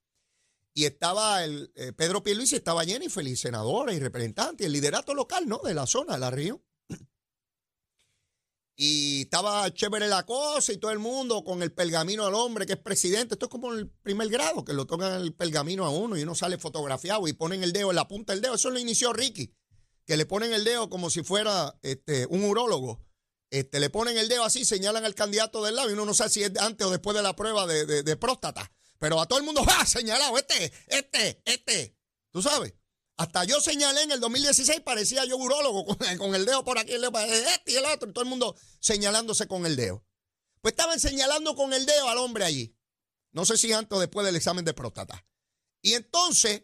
Y 0.75 0.85
estaba 0.85 1.43
el 1.43 1.73
eh, 1.77 1.95
Pedro 1.95 2.23
Pierluisi, 2.23 2.57
estaba 2.57 2.85
Jennifer, 2.85 3.27
y 3.27 3.35
senadora 3.35 3.95
y 3.95 4.01
representante, 4.01 4.67
el 4.67 4.73
liderato 4.73 5.15
local, 5.15 5.49
¿no? 5.49 5.61
De 5.65 5.73
la 5.73 5.87
zona, 5.87 6.13
de 6.13 6.19
la 6.19 6.31
región. 6.31 6.63
Y 8.77 9.23
estaba 9.23 9.73
chévere 9.73 10.09
la 10.09 10.27
cosa 10.27 10.75
y 10.75 10.77
todo 10.77 10.91
el 10.91 10.99
mundo 10.99 11.43
con 11.43 11.63
el 11.63 11.73
pergamino 11.73 12.27
al 12.27 12.35
hombre 12.35 12.67
que 12.67 12.75
es 12.75 12.79
presidente. 12.79 13.37
Esto 13.37 13.47
es 13.47 13.51
como 13.51 13.73
el 13.73 13.89
primer 13.89 14.29
grado, 14.29 14.63
que 14.63 14.75
lo 14.75 14.87
tocan 14.87 15.23
el 15.23 15.33
pergamino 15.33 15.87
a 15.87 15.91
uno 15.91 16.19
y 16.19 16.23
uno 16.23 16.35
sale 16.35 16.59
fotografiado 16.59 17.27
y 17.29 17.33
ponen 17.33 17.63
el 17.63 17.73
dedo 17.73 17.89
en 17.89 17.97
la 17.97 18.09
punta 18.09 18.35
del 18.35 18.43
dedo. 18.43 18.57
Eso 18.57 18.69
lo 18.69 18.79
inició 18.79 19.15
Ricky, 19.15 19.55
que 20.05 20.19
le 20.19 20.27
ponen 20.27 20.53
el 20.53 20.65
dedo 20.65 20.91
como 20.91 21.09
si 21.09 21.23
fuera 21.23 21.79
este, 21.81 22.27
un 22.27 22.45
urólogo. 22.45 23.01
Este, 23.51 23.79
le 23.79 23.91
ponen 23.91 24.19
el 24.19 24.29
dedo 24.29 24.45
así, 24.45 24.65
señalan 24.65 25.05
al 25.05 25.15
candidato 25.15 25.65
del 25.65 25.77
lado 25.77 25.91
y 25.91 25.93
uno 25.93 26.05
no 26.05 26.15
sabe 26.15 26.31
si 26.31 26.43
es 26.43 26.51
antes 26.59 26.87
o 26.87 26.91
después 26.91 27.17
de 27.17 27.23
la 27.23 27.37
prueba 27.37 27.67
de, 27.67 28.03
de 28.03 28.17
próstata. 28.17 28.73
Pero 28.99 29.21
a 29.21 29.27
todo 29.27 29.39
el 29.39 29.45
mundo, 29.45 29.65
¡ah! 29.69 29.87
Señalado, 29.87 30.37
este, 30.39 30.73
este, 30.89 31.43
este. 31.45 31.97
¿Tú 32.31 32.43
sabes? 32.43 32.75
Hasta 33.17 33.45
yo 33.45 33.61
señalé 33.61 34.03
en 34.03 34.11
el 34.11 34.21
2016, 34.21 34.81
parecía 34.81 35.25
yo 35.25 35.37
urólogo, 35.37 35.87
con, 36.19 36.35
el 36.35 36.45
dedo 36.45 36.65
por 36.65 36.79
aquí, 36.79 36.93
el 36.93 37.03
dedo 37.03 37.19
este 37.19 37.73
y 37.73 37.77
el 37.77 37.85
otro, 37.85 38.09
y 38.09 38.13
todo 38.13 38.25
el 38.25 38.31
mundo 38.31 38.57
señalándose 38.81 39.47
con 39.47 39.67
el 39.67 39.77
dedo. 39.77 40.05
Pues 40.61 40.73
estaban 40.73 40.99
señalando 40.99 41.55
con 41.55 41.73
el 41.73 41.87
dedo 41.87 42.09
al 42.09 42.19
hombre 42.19 42.45
allí. 42.45 42.77
No 43.33 43.45
sé 43.45 43.57
si 43.57 43.73
antes 43.73 43.97
o 43.97 44.01
después 44.01 44.25
del 44.27 44.37
examen 44.37 44.65
de 44.65 44.75
próstata. 44.75 45.27
Y 45.83 45.95
entonces, 45.95 46.63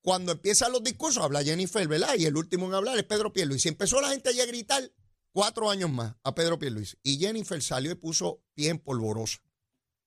cuando 0.00 0.32
empiezan 0.32 0.72
los 0.72 0.82
discursos, 0.82 1.22
habla 1.22 1.44
Jennifer, 1.44 1.86
¿verdad? 1.86 2.14
Y 2.16 2.24
el 2.24 2.36
último 2.36 2.66
en 2.66 2.74
hablar 2.74 2.96
es 2.96 3.04
Pedro 3.04 3.32
Pierluisi. 3.32 3.68
Empezó 3.68 4.00
la 4.00 4.08
gente 4.08 4.30
allí 4.30 4.40
a 4.40 4.46
gritar 4.46 4.90
cuatro 5.32 5.70
años 5.70 5.90
más 5.90 6.14
a 6.22 6.34
Pedro 6.34 6.58
Pierluisi. 6.58 6.96
Y 7.02 7.18
Jennifer 7.18 7.60
salió 7.62 7.90
y 7.90 7.96
puso 7.96 8.42
pie 8.54 8.70
en 8.70 8.78
polvorosa. 8.78 9.38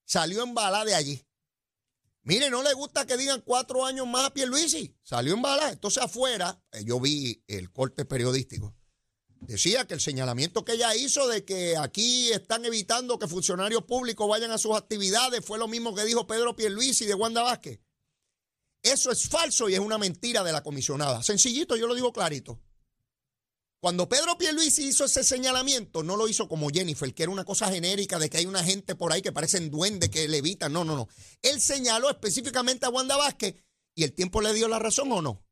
Salió 0.06 0.44
en 0.44 0.54
bala 0.54 0.86
de 0.86 0.96
allí. 0.96 1.26
Mire, 2.24 2.50
no 2.50 2.64
le 2.64 2.74
gusta 2.74 3.06
que 3.06 3.18
digan 3.18 3.42
cuatro 3.42 3.86
años 3.86 4.08
más 4.08 4.26
a 4.26 4.34
Pierluisi. 4.34 4.96
Salió 5.04 5.34
en 5.34 5.42
bala. 5.42 5.72
Entonces 5.72 6.02
afuera, 6.02 6.60
eh, 6.72 6.84
yo 6.84 7.00
vi 7.00 7.44
el 7.48 7.72
corte 7.72 8.06
periodístico. 8.06 8.76
Decía 9.42 9.86
que 9.86 9.94
el 9.94 10.02
señalamiento 10.02 10.66
que 10.66 10.74
ella 10.74 10.96
hizo 10.96 11.28
de 11.28 11.46
que 11.46 11.78
aquí 11.78 12.32
están 12.32 12.66
evitando 12.66 13.20
que 13.20 13.28
funcionarios 13.28 13.84
públicos 13.84 14.28
vayan 14.28 14.50
a 14.50 14.58
sus 14.58 14.76
actividades 14.76 15.46
fue 15.46 15.60
lo 15.60 15.68
mismo 15.68 15.94
que 15.94 16.04
dijo 16.04 16.26
Pedro 16.26 16.56
Pierluisi 16.56 17.06
de 17.06 17.14
Wanda 17.14 17.44
Vázquez. 17.44 17.80
Eso 18.82 19.12
es 19.12 19.28
falso 19.28 19.70
y 19.70 19.74
es 19.74 19.80
una 19.80 19.98
mentira 19.98 20.44
de 20.44 20.52
la 20.52 20.64
comisionada. 20.64 21.22
Sencillito, 21.22 21.76
yo 21.76 21.86
lo 21.86 21.94
digo 21.94 22.12
clarito. 22.12 22.60
Cuando 23.86 24.10
Pedro 24.10 24.36
Pierluisi 24.36 24.88
hizo 24.88 25.06
ese 25.06 25.24
señalamiento, 25.24 26.02
no 26.02 26.18
lo 26.18 26.28
hizo 26.28 26.48
como 26.48 26.70
Jennifer, 26.70 27.14
que 27.14 27.22
era 27.22 27.32
una 27.32 27.46
cosa 27.46 27.72
genérica 27.72 28.18
de 28.18 28.32
que 28.32 28.38
hay 28.38 28.48
una 28.48 28.64
gente 28.64 28.96
por 28.96 29.14
ahí 29.14 29.22
que 29.22 29.32
parecen 29.32 29.70
duendes 29.70 30.10
que 30.10 30.28
levitan. 30.28 30.74
No, 30.74 30.84
no, 30.84 30.96
no. 30.96 31.08
Él 31.44 31.62
señaló 31.62 32.10
específicamente 32.10 32.88
a 32.88 32.90
Wanda 32.90 33.16
Vázquez 33.16 33.64
y 33.94 34.04
el 34.04 34.14
tiempo 34.14 34.42
le 34.42 34.56
dio 34.56 34.68
la 34.68 34.80
razón 34.80 35.12
o 35.12 35.22
no. 35.22 35.46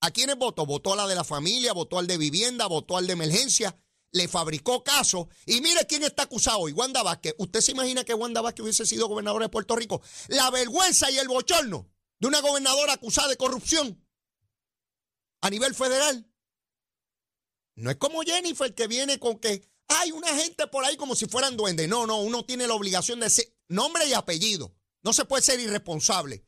¿A 0.00 0.10
quiénes 0.12 0.36
votó? 0.36 0.64
Votó 0.64 0.94
a 0.94 0.96
la 0.96 1.06
de 1.06 1.14
la 1.14 1.24
familia, 1.24 1.74
votó 1.74 1.98
al 1.98 2.06
de 2.06 2.16
vivienda, 2.16 2.66
votó 2.68 2.96
al 2.96 3.06
de 3.06 3.12
emergencia, 3.12 3.78
le 4.12 4.28
fabricó 4.28 4.82
caso. 4.82 5.28
Y 5.44 5.60
mire 5.60 5.86
quién 5.86 6.04
está 6.04 6.22
acusado 6.22 6.60
hoy, 6.60 6.72
Wanda 6.72 7.02
Vázquez. 7.02 7.34
¿Usted 7.36 7.60
se 7.60 7.72
imagina 7.72 8.02
que 8.02 8.14
Wanda 8.14 8.40
Vázquez 8.40 8.62
hubiese 8.62 8.86
sido 8.86 9.08
gobernadora 9.08 9.44
de 9.44 9.50
Puerto 9.50 9.76
Rico? 9.76 10.00
La 10.28 10.50
vergüenza 10.50 11.10
y 11.10 11.18
el 11.18 11.28
bochorno 11.28 11.92
de 12.18 12.28
una 12.28 12.40
gobernadora 12.40 12.94
acusada 12.94 13.28
de 13.28 13.36
corrupción 13.36 14.02
a 15.42 15.50
nivel 15.50 15.74
federal. 15.74 16.26
No 17.76 17.90
es 17.90 17.96
como 17.96 18.22
Jennifer 18.22 18.74
que 18.74 18.86
viene 18.86 19.18
con 19.18 19.38
que 19.38 19.68
hay 19.88 20.12
una 20.12 20.34
gente 20.34 20.66
por 20.66 20.84
ahí 20.84 20.96
como 20.96 21.14
si 21.14 21.26
fueran 21.26 21.56
duendes. 21.56 21.88
No, 21.88 22.06
no, 22.06 22.20
uno 22.20 22.44
tiene 22.44 22.66
la 22.66 22.74
obligación 22.74 23.20
de 23.20 23.30
ser 23.30 23.56
nombre 23.68 24.06
y 24.06 24.12
apellido. 24.12 24.74
No 25.02 25.12
se 25.12 25.24
puede 25.24 25.42
ser 25.42 25.60
irresponsable. 25.60 26.46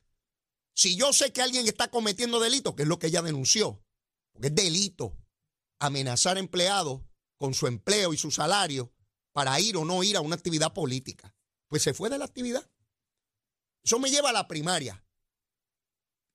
Si 0.75 0.97
yo 0.97 1.13
sé 1.13 1.33
que 1.33 1.43
alguien 1.43 1.67
está 1.67 1.91
cometiendo 1.91 2.41
delito, 2.41 2.77
que 2.77 2.83
es 2.83 2.89
lo 2.89 2.99
que 2.99 3.09
ella 3.09 3.23
denunció, 3.23 3.83
porque 4.33 4.49
es 4.49 4.55
delito 4.55 5.17
amenazar 5.79 6.39
empleados 6.39 7.03
con 7.39 7.55
su 7.55 7.67
empleo 7.67 8.13
y 8.13 8.19
su 8.19 8.31
salario 8.31 8.93
para 9.33 9.59
ir 9.61 9.77
o 9.77 9.85
no 9.85 10.03
ir 10.03 10.17
a 10.17 10.21
una 10.21 10.37
actividad 10.37 10.73
política, 10.73 11.35
pues 11.69 11.83
se 11.83 11.93
fue 11.93 12.09
de 12.09 12.19
la 12.19 12.25
actividad. 12.25 12.71
Eso 13.83 13.99
me 13.99 14.11
lleva 14.11 14.31
a 14.31 14.33
la 14.33 14.49
primaria. 14.49 15.03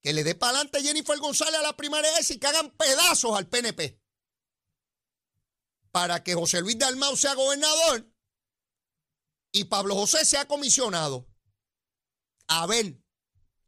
Que 0.01 0.13
le 0.13 0.23
dé 0.23 0.35
para 0.35 0.57
adelante 0.57 0.81
Jennifer 0.81 1.17
González 1.19 1.59
a 1.59 1.63
la 1.63 1.77
primaria 1.77 2.17
esa 2.17 2.33
y 2.33 2.39
que 2.39 2.47
hagan 2.47 2.71
pedazos 2.71 3.37
al 3.37 3.47
PNP 3.47 4.00
para 5.91 6.23
que 6.23 6.33
José 6.35 6.61
Luis 6.61 6.77
Dalmau 6.77 7.15
sea 7.17 7.33
gobernador 7.33 8.09
y 9.51 9.65
Pablo 9.65 9.95
José 9.95 10.25
sea 10.25 10.47
comisionado. 10.47 11.27
A 12.47 12.65
ver, 12.67 13.01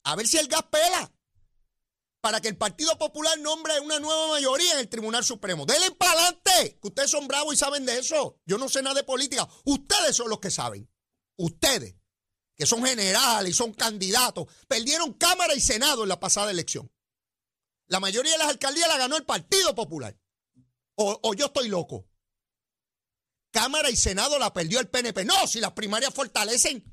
a 0.03 0.15
ver 0.15 0.27
si 0.27 0.37
el 0.37 0.47
gas 0.47 0.63
pela. 0.63 1.11
Para 2.21 2.39
que 2.39 2.47
el 2.47 2.57
Partido 2.57 2.97
Popular 2.97 3.37
nombre 3.39 3.77
una 3.81 3.99
nueva 3.99 4.29
mayoría 4.29 4.73
en 4.73 4.79
el 4.79 4.87
Tribunal 4.87 5.25
Supremo. 5.25 5.65
Denle 5.65 5.91
para 5.91 6.13
adelante, 6.13 6.79
que 6.81 6.87
ustedes 6.87 7.11
son 7.11 7.27
bravos 7.27 7.53
y 7.53 7.57
saben 7.57 7.85
de 7.85 7.99
eso. 7.99 8.39
Yo 8.45 8.57
no 8.57 8.69
sé 8.69 8.81
nada 8.81 8.95
de 8.95 9.03
política. 9.03 9.45
Ustedes 9.65 10.15
son 10.15 10.29
los 10.29 10.39
que 10.39 10.49
saben. 10.49 10.89
Ustedes. 11.35 11.95
que 12.55 12.65
son 12.65 12.85
generales 12.85 13.49
y 13.49 13.53
son 13.53 13.73
candidatos, 13.73 14.47
perdieron 14.67 15.13
Cámara 15.13 15.55
y 15.55 15.59
Senado 15.59 16.03
en 16.03 16.09
la 16.09 16.19
pasada 16.19 16.51
elección. 16.51 16.91
La 17.87 17.99
mayoría 17.99 18.33
de 18.33 18.37
las 18.37 18.49
alcaldías 18.49 18.87
la 18.87 18.97
ganó 18.97 19.17
el 19.17 19.25
Partido 19.25 19.73
Popular. 19.75 20.17
O, 20.95 21.19
o 21.23 21.33
yo 21.33 21.47
estoy 21.47 21.67
loco. 21.67 22.07
Cámara 23.53 23.91
y 23.91 23.95
Senado 23.95 24.39
la 24.39 24.51
perdió 24.51 24.79
el 24.79 24.89
PNP. 24.89 25.25
No, 25.25 25.45
si 25.45 25.59
las 25.59 25.73
primarias 25.73 26.11
fortalecen. 26.11 26.83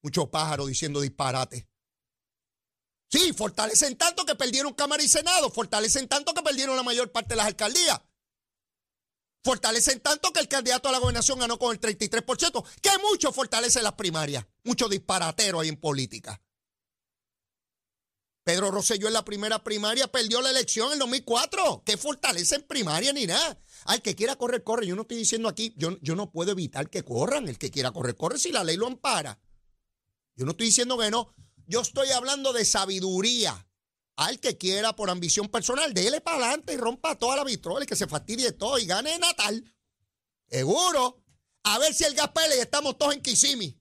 Muchos 0.00 0.28
pájaros 0.30 0.68
diciendo 0.68 1.02
disparate. 1.02 1.68
Sí, 3.10 3.34
fortalecen 3.34 3.96
tanto 3.96 4.24
que 4.24 4.34
perdieron 4.34 4.72
Cámara 4.72 5.02
y 5.02 5.08
Senado. 5.08 5.50
Fortalecen 5.50 6.08
tanto 6.08 6.32
que 6.32 6.42
perdieron 6.42 6.76
la 6.76 6.82
mayor 6.82 7.12
parte 7.12 7.30
de 7.30 7.36
las 7.36 7.46
alcaldías. 7.46 8.00
Fortalecen 9.44 10.00
tanto 10.00 10.32
que 10.32 10.40
el 10.40 10.48
candidato 10.48 10.88
a 10.88 10.92
la 10.92 10.98
gobernación 10.98 11.38
ganó 11.38 11.58
con 11.58 11.72
el 11.72 11.80
33%. 11.80 12.64
Que 12.80 12.90
mucho 13.10 13.30
fortalece 13.30 13.82
las 13.82 13.92
primarias. 13.92 14.46
Mucho 14.64 14.88
disparatero 14.88 15.60
ahí 15.60 15.68
en 15.68 15.76
política. 15.76 16.40
Pedro 18.44 18.70
Rosselló 18.70 19.06
en 19.06 19.14
la 19.14 19.24
primera 19.24 19.64
primaria 19.64 20.06
perdió 20.06 20.42
la 20.42 20.50
elección 20.50 20.92
en 20.92 20.98
2004. 20.98 21.82
¿Qué 21.84 21.96
fortalece 21.96 22.56
en 22.56 22.62
primaria 22.62 23.12
ni 23.14 23.26
nada? 23.26 23.58
Al 23.86 24.02
que 24.02 24.14
quiera 24.14 24.36
correr, 24.36 24.62
corre. 24.62 24.86
Yo 24.86 24.94
no 24.94 25.02
estoy 25.02 25.16
diciendo 25.16 25.48
aquí, 25.48 25.72
yo, 25.78 25.98
yo 26.02 26.14
no 26.14 26.30
puedo 26.30 26.52
evitar 26.52 26.90
que 26.90 27.02
corran. 27.02 27.48
El 27.48 27.58
que 27.58 27.70
quiera 27.70 27.90
correr, 27.90 28.16
corre 28.16 28.38
si 28.38 28.52
la 28.52 28.62
ley 28.62 28.76
lo 28.76 28.86
ampara. 28.86 29.40
Yo 30.36 30.44
no 30.44 30.50
estoy 30.50 30.66
diciendo 30.66 30.98
que 30.98 31.10
no. 31.10 31.34
Yo 31.66 31.80
estoy 31.80 32.10
hablando 32.10 32.52
de 32.52 32.66
sabiduría. 32.66 33.66
Al 34.16 34.38
que 34.38 34.58
quiera 34.58 34.94
por 34.94 35.08
ambición 35.08 35.48
personal, 35.48 35.94
déle 35.94 36.20
para 36.20 36.36
adelante 36.36 36.74
y 36.74 36.76
rompa 36.76 37.18
toda 37.18 37.36
la 37.36 37.44
vitrola 37.44 37.84
y 37.84 37.86
que 37.86 37.96
se 37.96 38.06
fastidie 38.06 38.52
todo 38.52 38.78
y 38.78 38.84
gane 38.84 39.18
Natal. 39.18 39.64
Seguro. 40.48 41.24
A 41.62 41.78
ver 41.78 41.94
si 41.94 42.04
el 42.04 42.14
gas 42.14 42.30
y 42.54 42.60
estamos 42.60 42.98
todos 42.98 43.14
en 43.14 43.22
Kissimmee. 43.22 43.80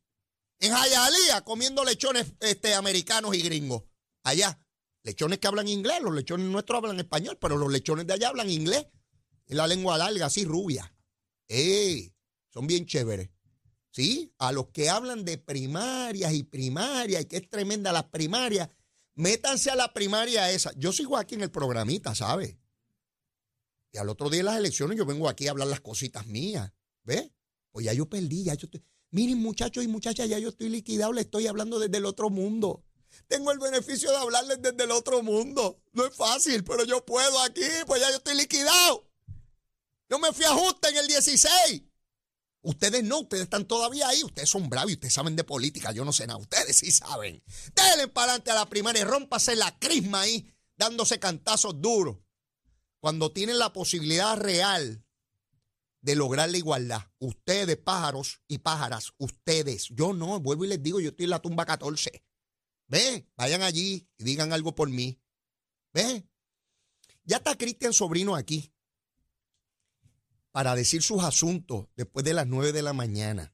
En 0.60 0.72
Jayalía 0.72 1.42
comiendo 1.42 1.84
lechones 1.84 2.28
este, 2.40 2.74
americanos 2.74 3.36
y 3.36 3.42
gringos. 3.42 3.84
Allá. 4.24 4.60
Lechones 5.04 5.40
que 5.40 5.48
hablan 5.48 5.68
inglés, 5.68 6.02
los 6.02 6.14
lechones 6.14 6.48
nuestros 6.48 6.78
hablan 6.78 7.00
español, 7.00 7.38
pero 7.40 7.58
los 7.58 7.72
lechones 7.72 8.08
de 8.08 8.14
allá 8.14 8.30
hablan 8.30 8.50
inglés. 8.50 8.88
Es 9.46 9.56
la 9.56 9.68
lengua 9.68 9.98
larga, 9.98 10.28
así 10.28 10.46
rubia. 10.46 10.96
¡Eh! 11.50 12.14
Son 12.50 12.66
bien 12.68 12.86
chéveres. 12.86 13.30
¿Sí? 13.92 14.34
A 14.40 14.52
los 14.52 14.70
que 14.70 14.90
hablan 14.90 15.24
de 15.26 15.38
primarias 15.38 16.34
y 16.34 16.44
primarias 16.44 17.22
y 17.22 17.26
que 17.26 17.38
es 17.38 17.50
tremenda 17.50 17.92
las 17.92 18.06
primarias, 18.06 18.70
métanse 19.16 19.70
a 19.70 19.76
la 19.76 19.94
primaria 19.94 20.50
esa. 20.52 20.72
Yo 20.78 20.92
sigo 20.92 21.18
aquí 21.18 21.36
en 21.36 21.44
el 21.44 21.52
programita, 21.52 22.16
¿sabe? 22.16 22.58
Y 23.92 23.98
al 23.98 24.10
otro 24.10 24.30
día 24.30 24.40
de 24.40 24.46
las 24.46 24.58
elecciones 24.58 24.98
yo 24.98 25.06
vengo 25.06 25.30
aquí 25.30 25.48
a 25.48 25.52
hablar 25.52 25.68
las 25.68 25.82
cositas 25.82 26.26
mías. 26.26 26.72
¿Ves? 27.04 27.30
Pues 27.72 27.86
ya 27.86 27.94
yo 27.94 28.10
perdí, 28.10 28.46
ya 28.46 28.56
yo 28.56 28.66
estoy. 28.66 28.84
Miren, 29.12 29.38
muchachos 29.38 29.84
y 29.84 29.88
muchachas, 29.88 30.28
ya 30.28 30.40
yo 30.40 30.50
estoy 30.50 30.70
liquidado, 30.70 31.14
le 31.14 31.22
estoy 31.22 31.46
hablando 31.46 31.78
desde 31.78 31.98
el 31.98 32.06
otro 32.06 32.32
mundo. 32.32 32.84
Tengo 33.28 33.52
el 33.52 33.60
beneficio 33.60 34.12
de 34.12 34.18
hablarles 34.18 34.62
desde 34.62 34.84
el 34.84 34.92
otro 34.92 35.24
mundo. 35.24 35.82
No 35.92 36.06
es 36.06 36.16
fácil, 36.16 36.64
pero 36.64 36.84
yo 36.84 37.06
puedo 37.06 37.40
aquí, 37.42 37.66
pues 37.86 38.02
ya 38.02 38.10
yo 38.10 38.18
estoy 38.18 38.36
liquidado. 38.36 39.10
Yo 40.10 40.20
me 40.20 40.32
fui 40.32 40.46
a 40.46 40.52
en 40.90 40.98
el 40.98 41.08
16. 41.08 41.84
Ustedes 42.62 43.04
no, 43.04 43.20
ustedes 43.20 43.44
están 43.44 43.66
todavía 43.66 44.08
ahí, 44.08 44.24
ustedes 44.24 44.50
son 44.50 44.70
bravos 44.70 44.92
y 44.92 44.94
ustedes 44.94 45.14
saben 45.14 45.36
de 45.36 45.44
política, 45.44 45.92
yo 45.92 46.06
no 46.06 46.14
sé 46.14 46.28
nada, 46.28 46.40
ustedes 46.40 46.78
sí 46.78 46.92
saben. 46.92 47.44
Denle 47.76 48.08
para 48.08 48.32
adelante 48.32 48.52
a 48.52 48.56
la 48.56 48.70
primaria 48.70 49.02
y 49.02 49.06
rómpase 49.06 49.56
la 49.56 49.78
crisma 49.80 50.22
ahí, 50.22 50.50
dándose 50.78 51.20
cantazos 51.20 51.82
duros. 51.82 52.18
Cuando 53.02 53.34
tienen 53.34 53.60
la 53.60 53.74
posibilidad 53.74 54.38
real 54.38 55.04
de 56.04 56.16
lograr 56.16 56.50
la 56.50 56.58
igualdad. 56.58 57.02
Ustedes, 57.18 57.78
pájaros 57.78 58.42
y 58.48 58.60
pájaras, 58.60 59.14
ustedes. 59.18 59.88
Yo 59.90 60.14
no, 60.14 60.40
vuelvo 60.40 60.66
y 60.66 60.68
les 60.68 60.84
digo, 60.84 61.00
yo 61.00 61.10
estoy 61.10 61.24
en 61.24 61.32
la 61.32 61.42
tumba 61.42 61.66
14. 61.66 62.24
Ve, 62.88 63.28
vayan 63.36 63.62
allí 63.62 64.08
y 64.18 64.24
digan 64.24 64.54
algo 64.54 64.76
por 64.76 64.90
mí. 64.90 65.20
Ve. 65.94 66.26
Ya 67.24 67.38
está 67.38 67.56
Cristian 67.58 67.94
Sobrino 67.94 68.36
aquí 68.36 68.74
para 70.52 70.76
decir 70.76 71.02
sus 71.02 71.24
asuntos 71.24 71.88
después 71.96 72.24
de 72.24 72.34
las 72.34 72.46
9 72.48 72.72
de 72.74 72.84
la 72.84 72.94
mañana. 72.94 73.54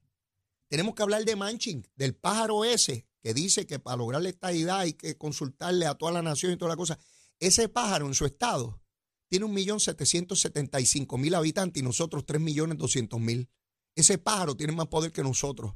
Tenemos 0.68 0.94
que 0.94 1.02
hablar 1.02 1.24
de 1.24 1.34
Manchin, 1.34 1.88
del 1.96 2.14
pájaro 2.14 2.64
ese 2.64 3.08
que 3.22 3.34
dice 3.34 3.66
que 3.66 3.78
para 3.78 3.96
lograr 3.96 4.22
la 4.22 4.28
estadidad 4.28 4.80
hay 4.80 4.92
que 4.92 5.16
consultarle 5.16 5.86
a 5.86 5.94
toda 5.94 6.12
la 6.12 6.22
nación 6.22 6.52
y 6.52 6.56
toda 6.56 6.70
la 6.70 6.76
cosa. 6.76 6.98
Ese 7.38 7.68
pájaro 7.68 8.06
en 8.06 8.14
su 8.14 8.26
estado 8.26 8.82
tiene 9.28 9.46
1.775.000 9.46 11.34
habitantes 11.36 11.80
y 11.80 11.84
nosotros 11.84 12.24
3.200.000. 12.26 13.48
Ese 13.94 14.18
pájaro 14.18 14.56
tiene 14.56 14.74
más 14.74 14.88
poder 14.88 15.12
que 15.12 15.22
nosotros. 15.22 15.74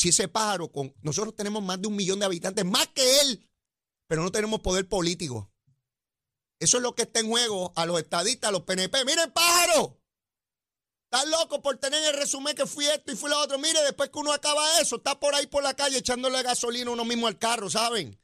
Si 0.00 0.08
ese 0.08 0.28
pájaro, 0.28 0.72
con, 0.72 0.94
nosotros 1.02 1.36
tenemos 1.36 1.62
más 1.62 1.78
de 1.78 1.86
un 1.86 1.94
millón 1.94 2.20
de 2.20 2.24
habitantes, 2.24 2.64
más 2.64 2.88
que 2.88 3.20
él, 3.20 3.46
pero 4.06 4.22
no 4.22 4.32
tenemos 4.32 4.60
poder 4.60 4.88
político. 4.88 5.52
Eso 6.58 6.78
es 6.78 6.82
lo 6.82 6.94
que 6.94 7.02
está 7.02 7.20
en 7.20 7.28
juego 7.28 7.74
a 7.76 7.84
los 7.84 8.00
estadistas, 8.00 8.48
a 8.48 8.52
los 8.52 8.62
PNP. 8.62 9.04
Miren, 9.04 9.30
pájaro, 9.30 10.00
Estás 11.12 11.28
loco 11.28 11.60
por 11.60 11.76
tener 11.76 12.02
el 12.04 12.18
resumen 12.18 12.54
que 12.54 12.64
fui 12.64 12.86
esto 12.86 13.12
y 13.12 13.16
fui 13.16 13.28
lo 13.28 13.38
otro. 13.40 13.58
Mire, 13.58 13.82
después 13.82 14.08
que 14.08 14.18
uno 14.20 14.32
acaba 14.32 14.80
eso, 14.80 14.96
está 14.96 15.20
por 15.20 15.34
ahí 15.34 15.46
por 15.48 15.62
la 15.62 15.74
calle 15.74 15.98
echándole 15.98 16.42
gasolina 16.42 16.92
uno 16.92 17.04
mismo 17.04 17.26
al 17.26 17.36
carro, 17.36 17.68
¿saben? 17.68 18.18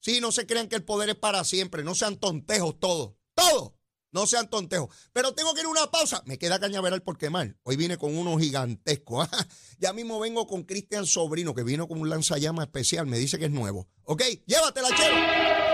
Sí, 0.00 0.22
no 0.22 0.32
se 0.32 0.46
crean 0.46 0.68
que 0.68 0.76
el 0.76 0.84
poder 0.84 1.10
es 1.10 1.16
para 1.16 1.44
siempre. 1.44 1.84
No 1.84 1.94
sean 1.94 2.16
tontejos 2.16 2.80
todos. 2.80 3.16
Todos. 3.34 3.72
No 4.10 4.26
sean 4.26 4.48
tontejos. 4.48 4.94
Pero 5.12 5.34
tengo 5.34 5.54
que 5.54 5.60
ir 5.60 5.66
a 5.66 5.70
una 5.70 5.90
pausa. 5.90 6.22
Me 6.26 6.38
queda 6.38 6.58
cañaveral 6.58 7.02
por 7.02 7.18
quemar. 7.18 7.56
Hoy 7.62 7.76
vine 7.76 7.98
con 7.98 8.16
uno 8.16 8.38
gigantesco. 8.38 9.26
ya 9.78 9.92
mismo 9.92 10.18
vengo 10.18 10.46
con 10.46 10.64
Cristian 10.64 11.06
Sobrino, 11.06 11.54
que 11.54 11.62
vino 11.62 11.88
con 11.88 12.00
un 12.00 12.08
lanzallamas 12.08 12.66
especial. 12.66 13.06
Me 13.06 13.18
dice 13.18 13.38
que 13.38 13.46
es 13.46 13.50
nuevo. 13.50 13.88
¿Ok? 14.04 14.22
Llévatela, 14.46 14.88
chero. 14.96 15.67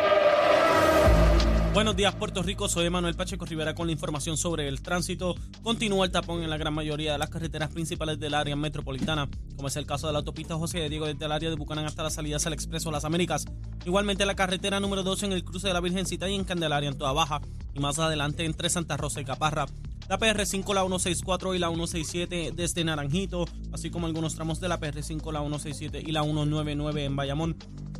Buenos 1.74 1.96
días, 1.96 2.14
Puerto 2.14 2.40
Rico. 2.40 2.68
Soy 2.68 2.88
Manuel 2.88 3.16
Pacheco 3.16 3.46
Rivera 3.46 3.74
con 3.74 3.88
la 3.88 3.92
información 3.92 4.36
sobre 4.36 4.68
el 4.68 4.80
tránsito. 4.80 5.34
Continúa 5.64 6.06
el 6.06 6.12
tapón 6.12 6.44
en 6.44 6.48
la 6.48 6.56
gran 6.56 6.72
mayoría 6.72 7.10
de 7.10 7.18
las 7.18 7.30
carreteras 7.30 7.68
principales 7.70 8.20
del 8.20 8.34
área 8.34 8.54
metropolitana, 8.54 9.28
como 9.56 9.66
es 9.66 9.74
el 9.74 9.84
caso 9.84 10.06
de 10.06 10.12
la 10.12 10.20
autopista 10.20 10.54
José 10.54 10.78
de 10.78 10.88
Diego 10.88 11.06
desde 11.06 11.24
el 11.24 11.32
área 11.32 11.50
de 11.50 11.56
Bucanán 11.56 11.84
hasta 11.84 12.04
las 12.04 12.14
salidas 12.14 12.46
al 12.46 12.52
Expreso 12.52 12.92
Las 12.92 13.04
Américas. 13.04 13.46
Igualmente 13.84 14.24
la 14.24 14.36
carretera 14.36 14.78
número 14.78 15.02
12 15.02 15.26
en 15.26 15.32
el 15.32 15.42
cruce 15.42 15.66
de 15.66 15.74
la 15.74 15.80
Virgencita 15.80 16.28
y 16.28 16.36
en 16.36 16.44
Candelaria 16.44 16.90
en 16.90 16.96
toda 16.96 17.12
baja. 17.12 17.40
Y 17.74 17.80
más 17.80 17.98
adelante 17.98 18.44
entre 18.44 18.70
Santa 18.70 18.96
Rosa 18.96 19.20
y 19.20 19.24
Caparra. 19.24 19.66
La 20.08 20.18
PR5, 20.18 20.74
la 20.74 20.82
164 20.82 21.54
y 21.54 21.58
la 21.58 21.68
167 21.68 22.52
desde 22.54 22.84
Naranjito, 22.84 23.46
así 23.72 23.90
como 23.90 24.06
algunos 24.06 24.34
tramos 24.34 24.60
de 24.60 24.68
la 24.68 24.78
PR5, 24.78 25.32
la 25.32 25.40
167 25.40 26.02
y 26.06 26.12
la 26.12 26.22
199 26.22 27.04
en 27.04 27.16
Bayamón. 27.16 27.56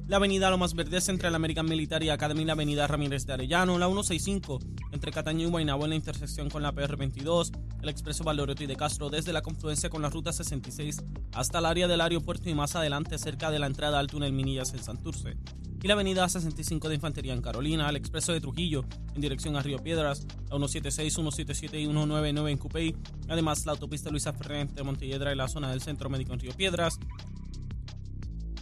La 0.06 0.16
avenida 0.16 0.50
Lomas 0.50 0.74
Verdes 0.74 1.08
entre 1.08 1.30
la 1.30 1.36
American 1.36 1.64
Military 1.64 2.10
Academy 2.10 2.42
y 2.42 2.44
la 2.44 2.52
avenida 2.52 2.86
Ramírez 2.86 3.24
de 3.24 3.32
Arellano, 3.32 3.78
la 3.78 3.86
165 3.86 4.58
entre 4.92 5.12
Cataño 5.12 5.46
y 5.46 5.50
Guaynabo 5.50 5.84
en 5.84 5.90
la 5.90 5.96
intersección 5.96 6.50
con 6.50 6.62
la 6.62 6.74
PR22, 6.74 7.52
el 7.82 7.88
expreso 7.88 8.22
Valdoriotti 8.22 8.66
de 8.66 8.76
Castro 8.76 9.08
desde 9.08 9.32
la 9.32 9.40
confluencia 9.40 9.88
con 9.88 10.02
la 10.02 10.10
ruta 10.10 10.30
66 10.30 11.02
hasta 11.32 11.58
el 11.58 11.64
área 11.64 11.88
del 11.88 12.02
aeropuerto 12.02 12.50
y 12.50 12.54
más 12.54 12.76
adelante 12.76 13.16
cerca 13.16 13.50
de 13.50 13.58
la 13.58 13.66
entrada 13.66 13.98
al 13.98 14.08
túnel 14.08 14.34
Minillas 14.34 14.74
en 14.74 14.82
Santurce. 14.82 15.38
Y 15.84 15.86
la 15.86 15.92
avenida 15.92 16.26
65 16.26 16.88
de 16.88 16.94
Infantería 16.94 17.34
en 17.34 17.42
Carolina, 17.42 17.90
el 17.90 17.96
expreso 17.96 18.32
de 18.32 18.40
Trujillo 18.40 18.86
en 19.14 19.20
dirección 19.20 19.54
a 19.54 19.60
Río 19.60 19.76
Piedras, 19.76 20.26
la 20.48 20.56
176, 20.56 21.12
177 21.12 21.78
y 21.78 21.84
199 21.84 22.50
en 22.50 22.56
Cupey, 22.56 22.96
además 23.28 23.66
la 23.66 23.72
autopista 23.72 24.08
Luisa 24.08 24.32
Ferrer 24.32 24.66
de 24.72 24.82
Montelledra 24.82 25.30
y 25.30 25.36
la 25.36 25.46
zona 25.46 25.70
del 25.70 25.82
Centro 25.82 26.08
Médico 26.08 26.32
en 26.32 26.40
Río 26.40 26.54
Piedras, 26.54 26.98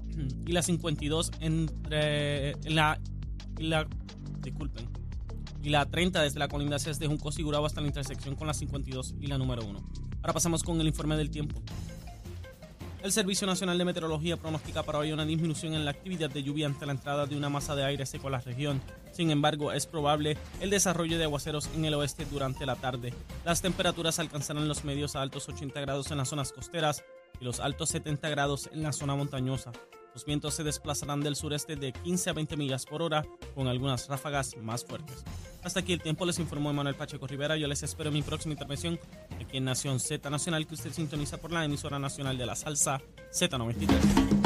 y 0.46 0.50
la 0.50 0.62
52 0.62 1.30
entre 1.38 2.54
la, 2.68 3.00
la 3.56 3.87
disculpen 4.40 4.88
y 5.62 5.68
la 5.68 5.87
30 5.87 6.22
desde 6.22 6.40
la 6.40 6.48
colindancia 6.48 6.92
de 6.92 7.06
Junco 7.06 7.30
Sigurado 7.30 7.64
hasta 7.64 7.80
la 7.80 7.87
intersección 7.87 8.35
con 8.35 8.48
la 8.48 8.54
52 8.54 9.14
y 9.20 9.28
la 9.28 9.38
número 9.38 9.64
1. 9.64 9.78
Ahora 10.22 10.32
pasamos 10.32 10.64
con 10.64 10.80
el 10.80 10.88
informe 10.88 11.16
del 11.16 11.30
tiempo. 11.30 11.62
El 13.03 13.11
Servicio 13.11 13.49
Nacional 13.49 13.79
de 13.79 13.85
Meteorología 13.85 14.37
pronostica 14.37 14.85
para 14.85 14.99
hoy 14.99 15.11
una 15.11 15.25
disminución 15.25 15.75
en 15.75 15.85
la 15.85 15.91
actividad 15.91 16.31
de 16.31 16.45
lluvia 16.45 16.67
ante 16.67 16.87
la 16.87 16.93
entrada 16.93 17.27
de 17.27 17.37
una 17.37 17.49
masa 17.49 17.75
de 17.75 17.83
aire 17.83 18.07
seco 18.07 18.29
a 18.29 18.31
la 18.31 18.38
región. 18.38 18.81
Sin 19.11 19.33
embargo, 19.33 19.73
es 19.73 19.87
probable 19.87 20.37
el 20.61 20.71
desarrollo 20.71 21.19
de 21.19 21.25
aguaceros 21.25 21.69
en 21.75 21.85
el 21.85 21.95
oeste 21.95 22.27
durante 22.27 22.65
la 22.65 22.77
tarde. 22.77 23.12
Las 23.45 23.61
temperaturas 23.61 24.21
alcanzarán 24.21 24.69
los 24.69 24.85
medios 24.85 25.17
a 25.17 25.23
altos 25.23 25.49
80 25.49 25.81
grados 25.81 26.12
en 26.12 26.19
las 26.19 26.29
zonas 26.29 26.53
costeras 26.53 27.03
y 27.41 27.45
los 27.45 27.59
altos 27.59 27.88
70 27.88 28.29
grados 28.29 28.71
en 28.73 28.85
la 28.85 28.93
zona 28.93 29.17
montañosa. 29.17 29.73
Los 30.14 30.25
vientos 30.25 30.55
se 30.55 30.64
desplazarán 30.64 31.20
del 31.20 31.37
sureste 31.37 31.77
de 31.77 31.92
15 31.92 32.31
a 32.31 32.33
20 32.35 32.57
millas 32.57 32.85
por 32.85 33.03
hora, 33.03 33.25
con 33.55 33.66
algunas 33.66 34.09
ráfagas 34.09 34.57
más 34.59 34.85
fuertes. 34.85 35.25
Hasta 35.62 35.81
aquí 35.81 35.92
el 35.92 36.03
tiempo, 36.03 36.27
les 36.27 36.38
informó 36.38 36.70
Emanuel 36.70 36.96
Pacheco 36.96 37.27
Rivera. 37.27 37.57
Yo 37.57 37.68
les 37.68 37.83
espero 37.83 38.09
en 38.09 38.14
mi 38.14 38.22
próxima 38.22 38.53
intervención 38.53 38.98
aquí 39.40 39.59
en 39.59 39.64
Nación 39.64 40.01
Z 40.01 40.29
Nacional, 40.29 40.66
que 40.66 40.75
usted 40.75 40.92
sintoniza 40.92 41.38
por 41.38 41.53
la 41.53 41.64
emisora 41.64 41.98
nacional 41.98 42.37
de 42.37 42.46
la 42.46 42.57
salsa 42.57 43.01
Z93. 43.33 44.41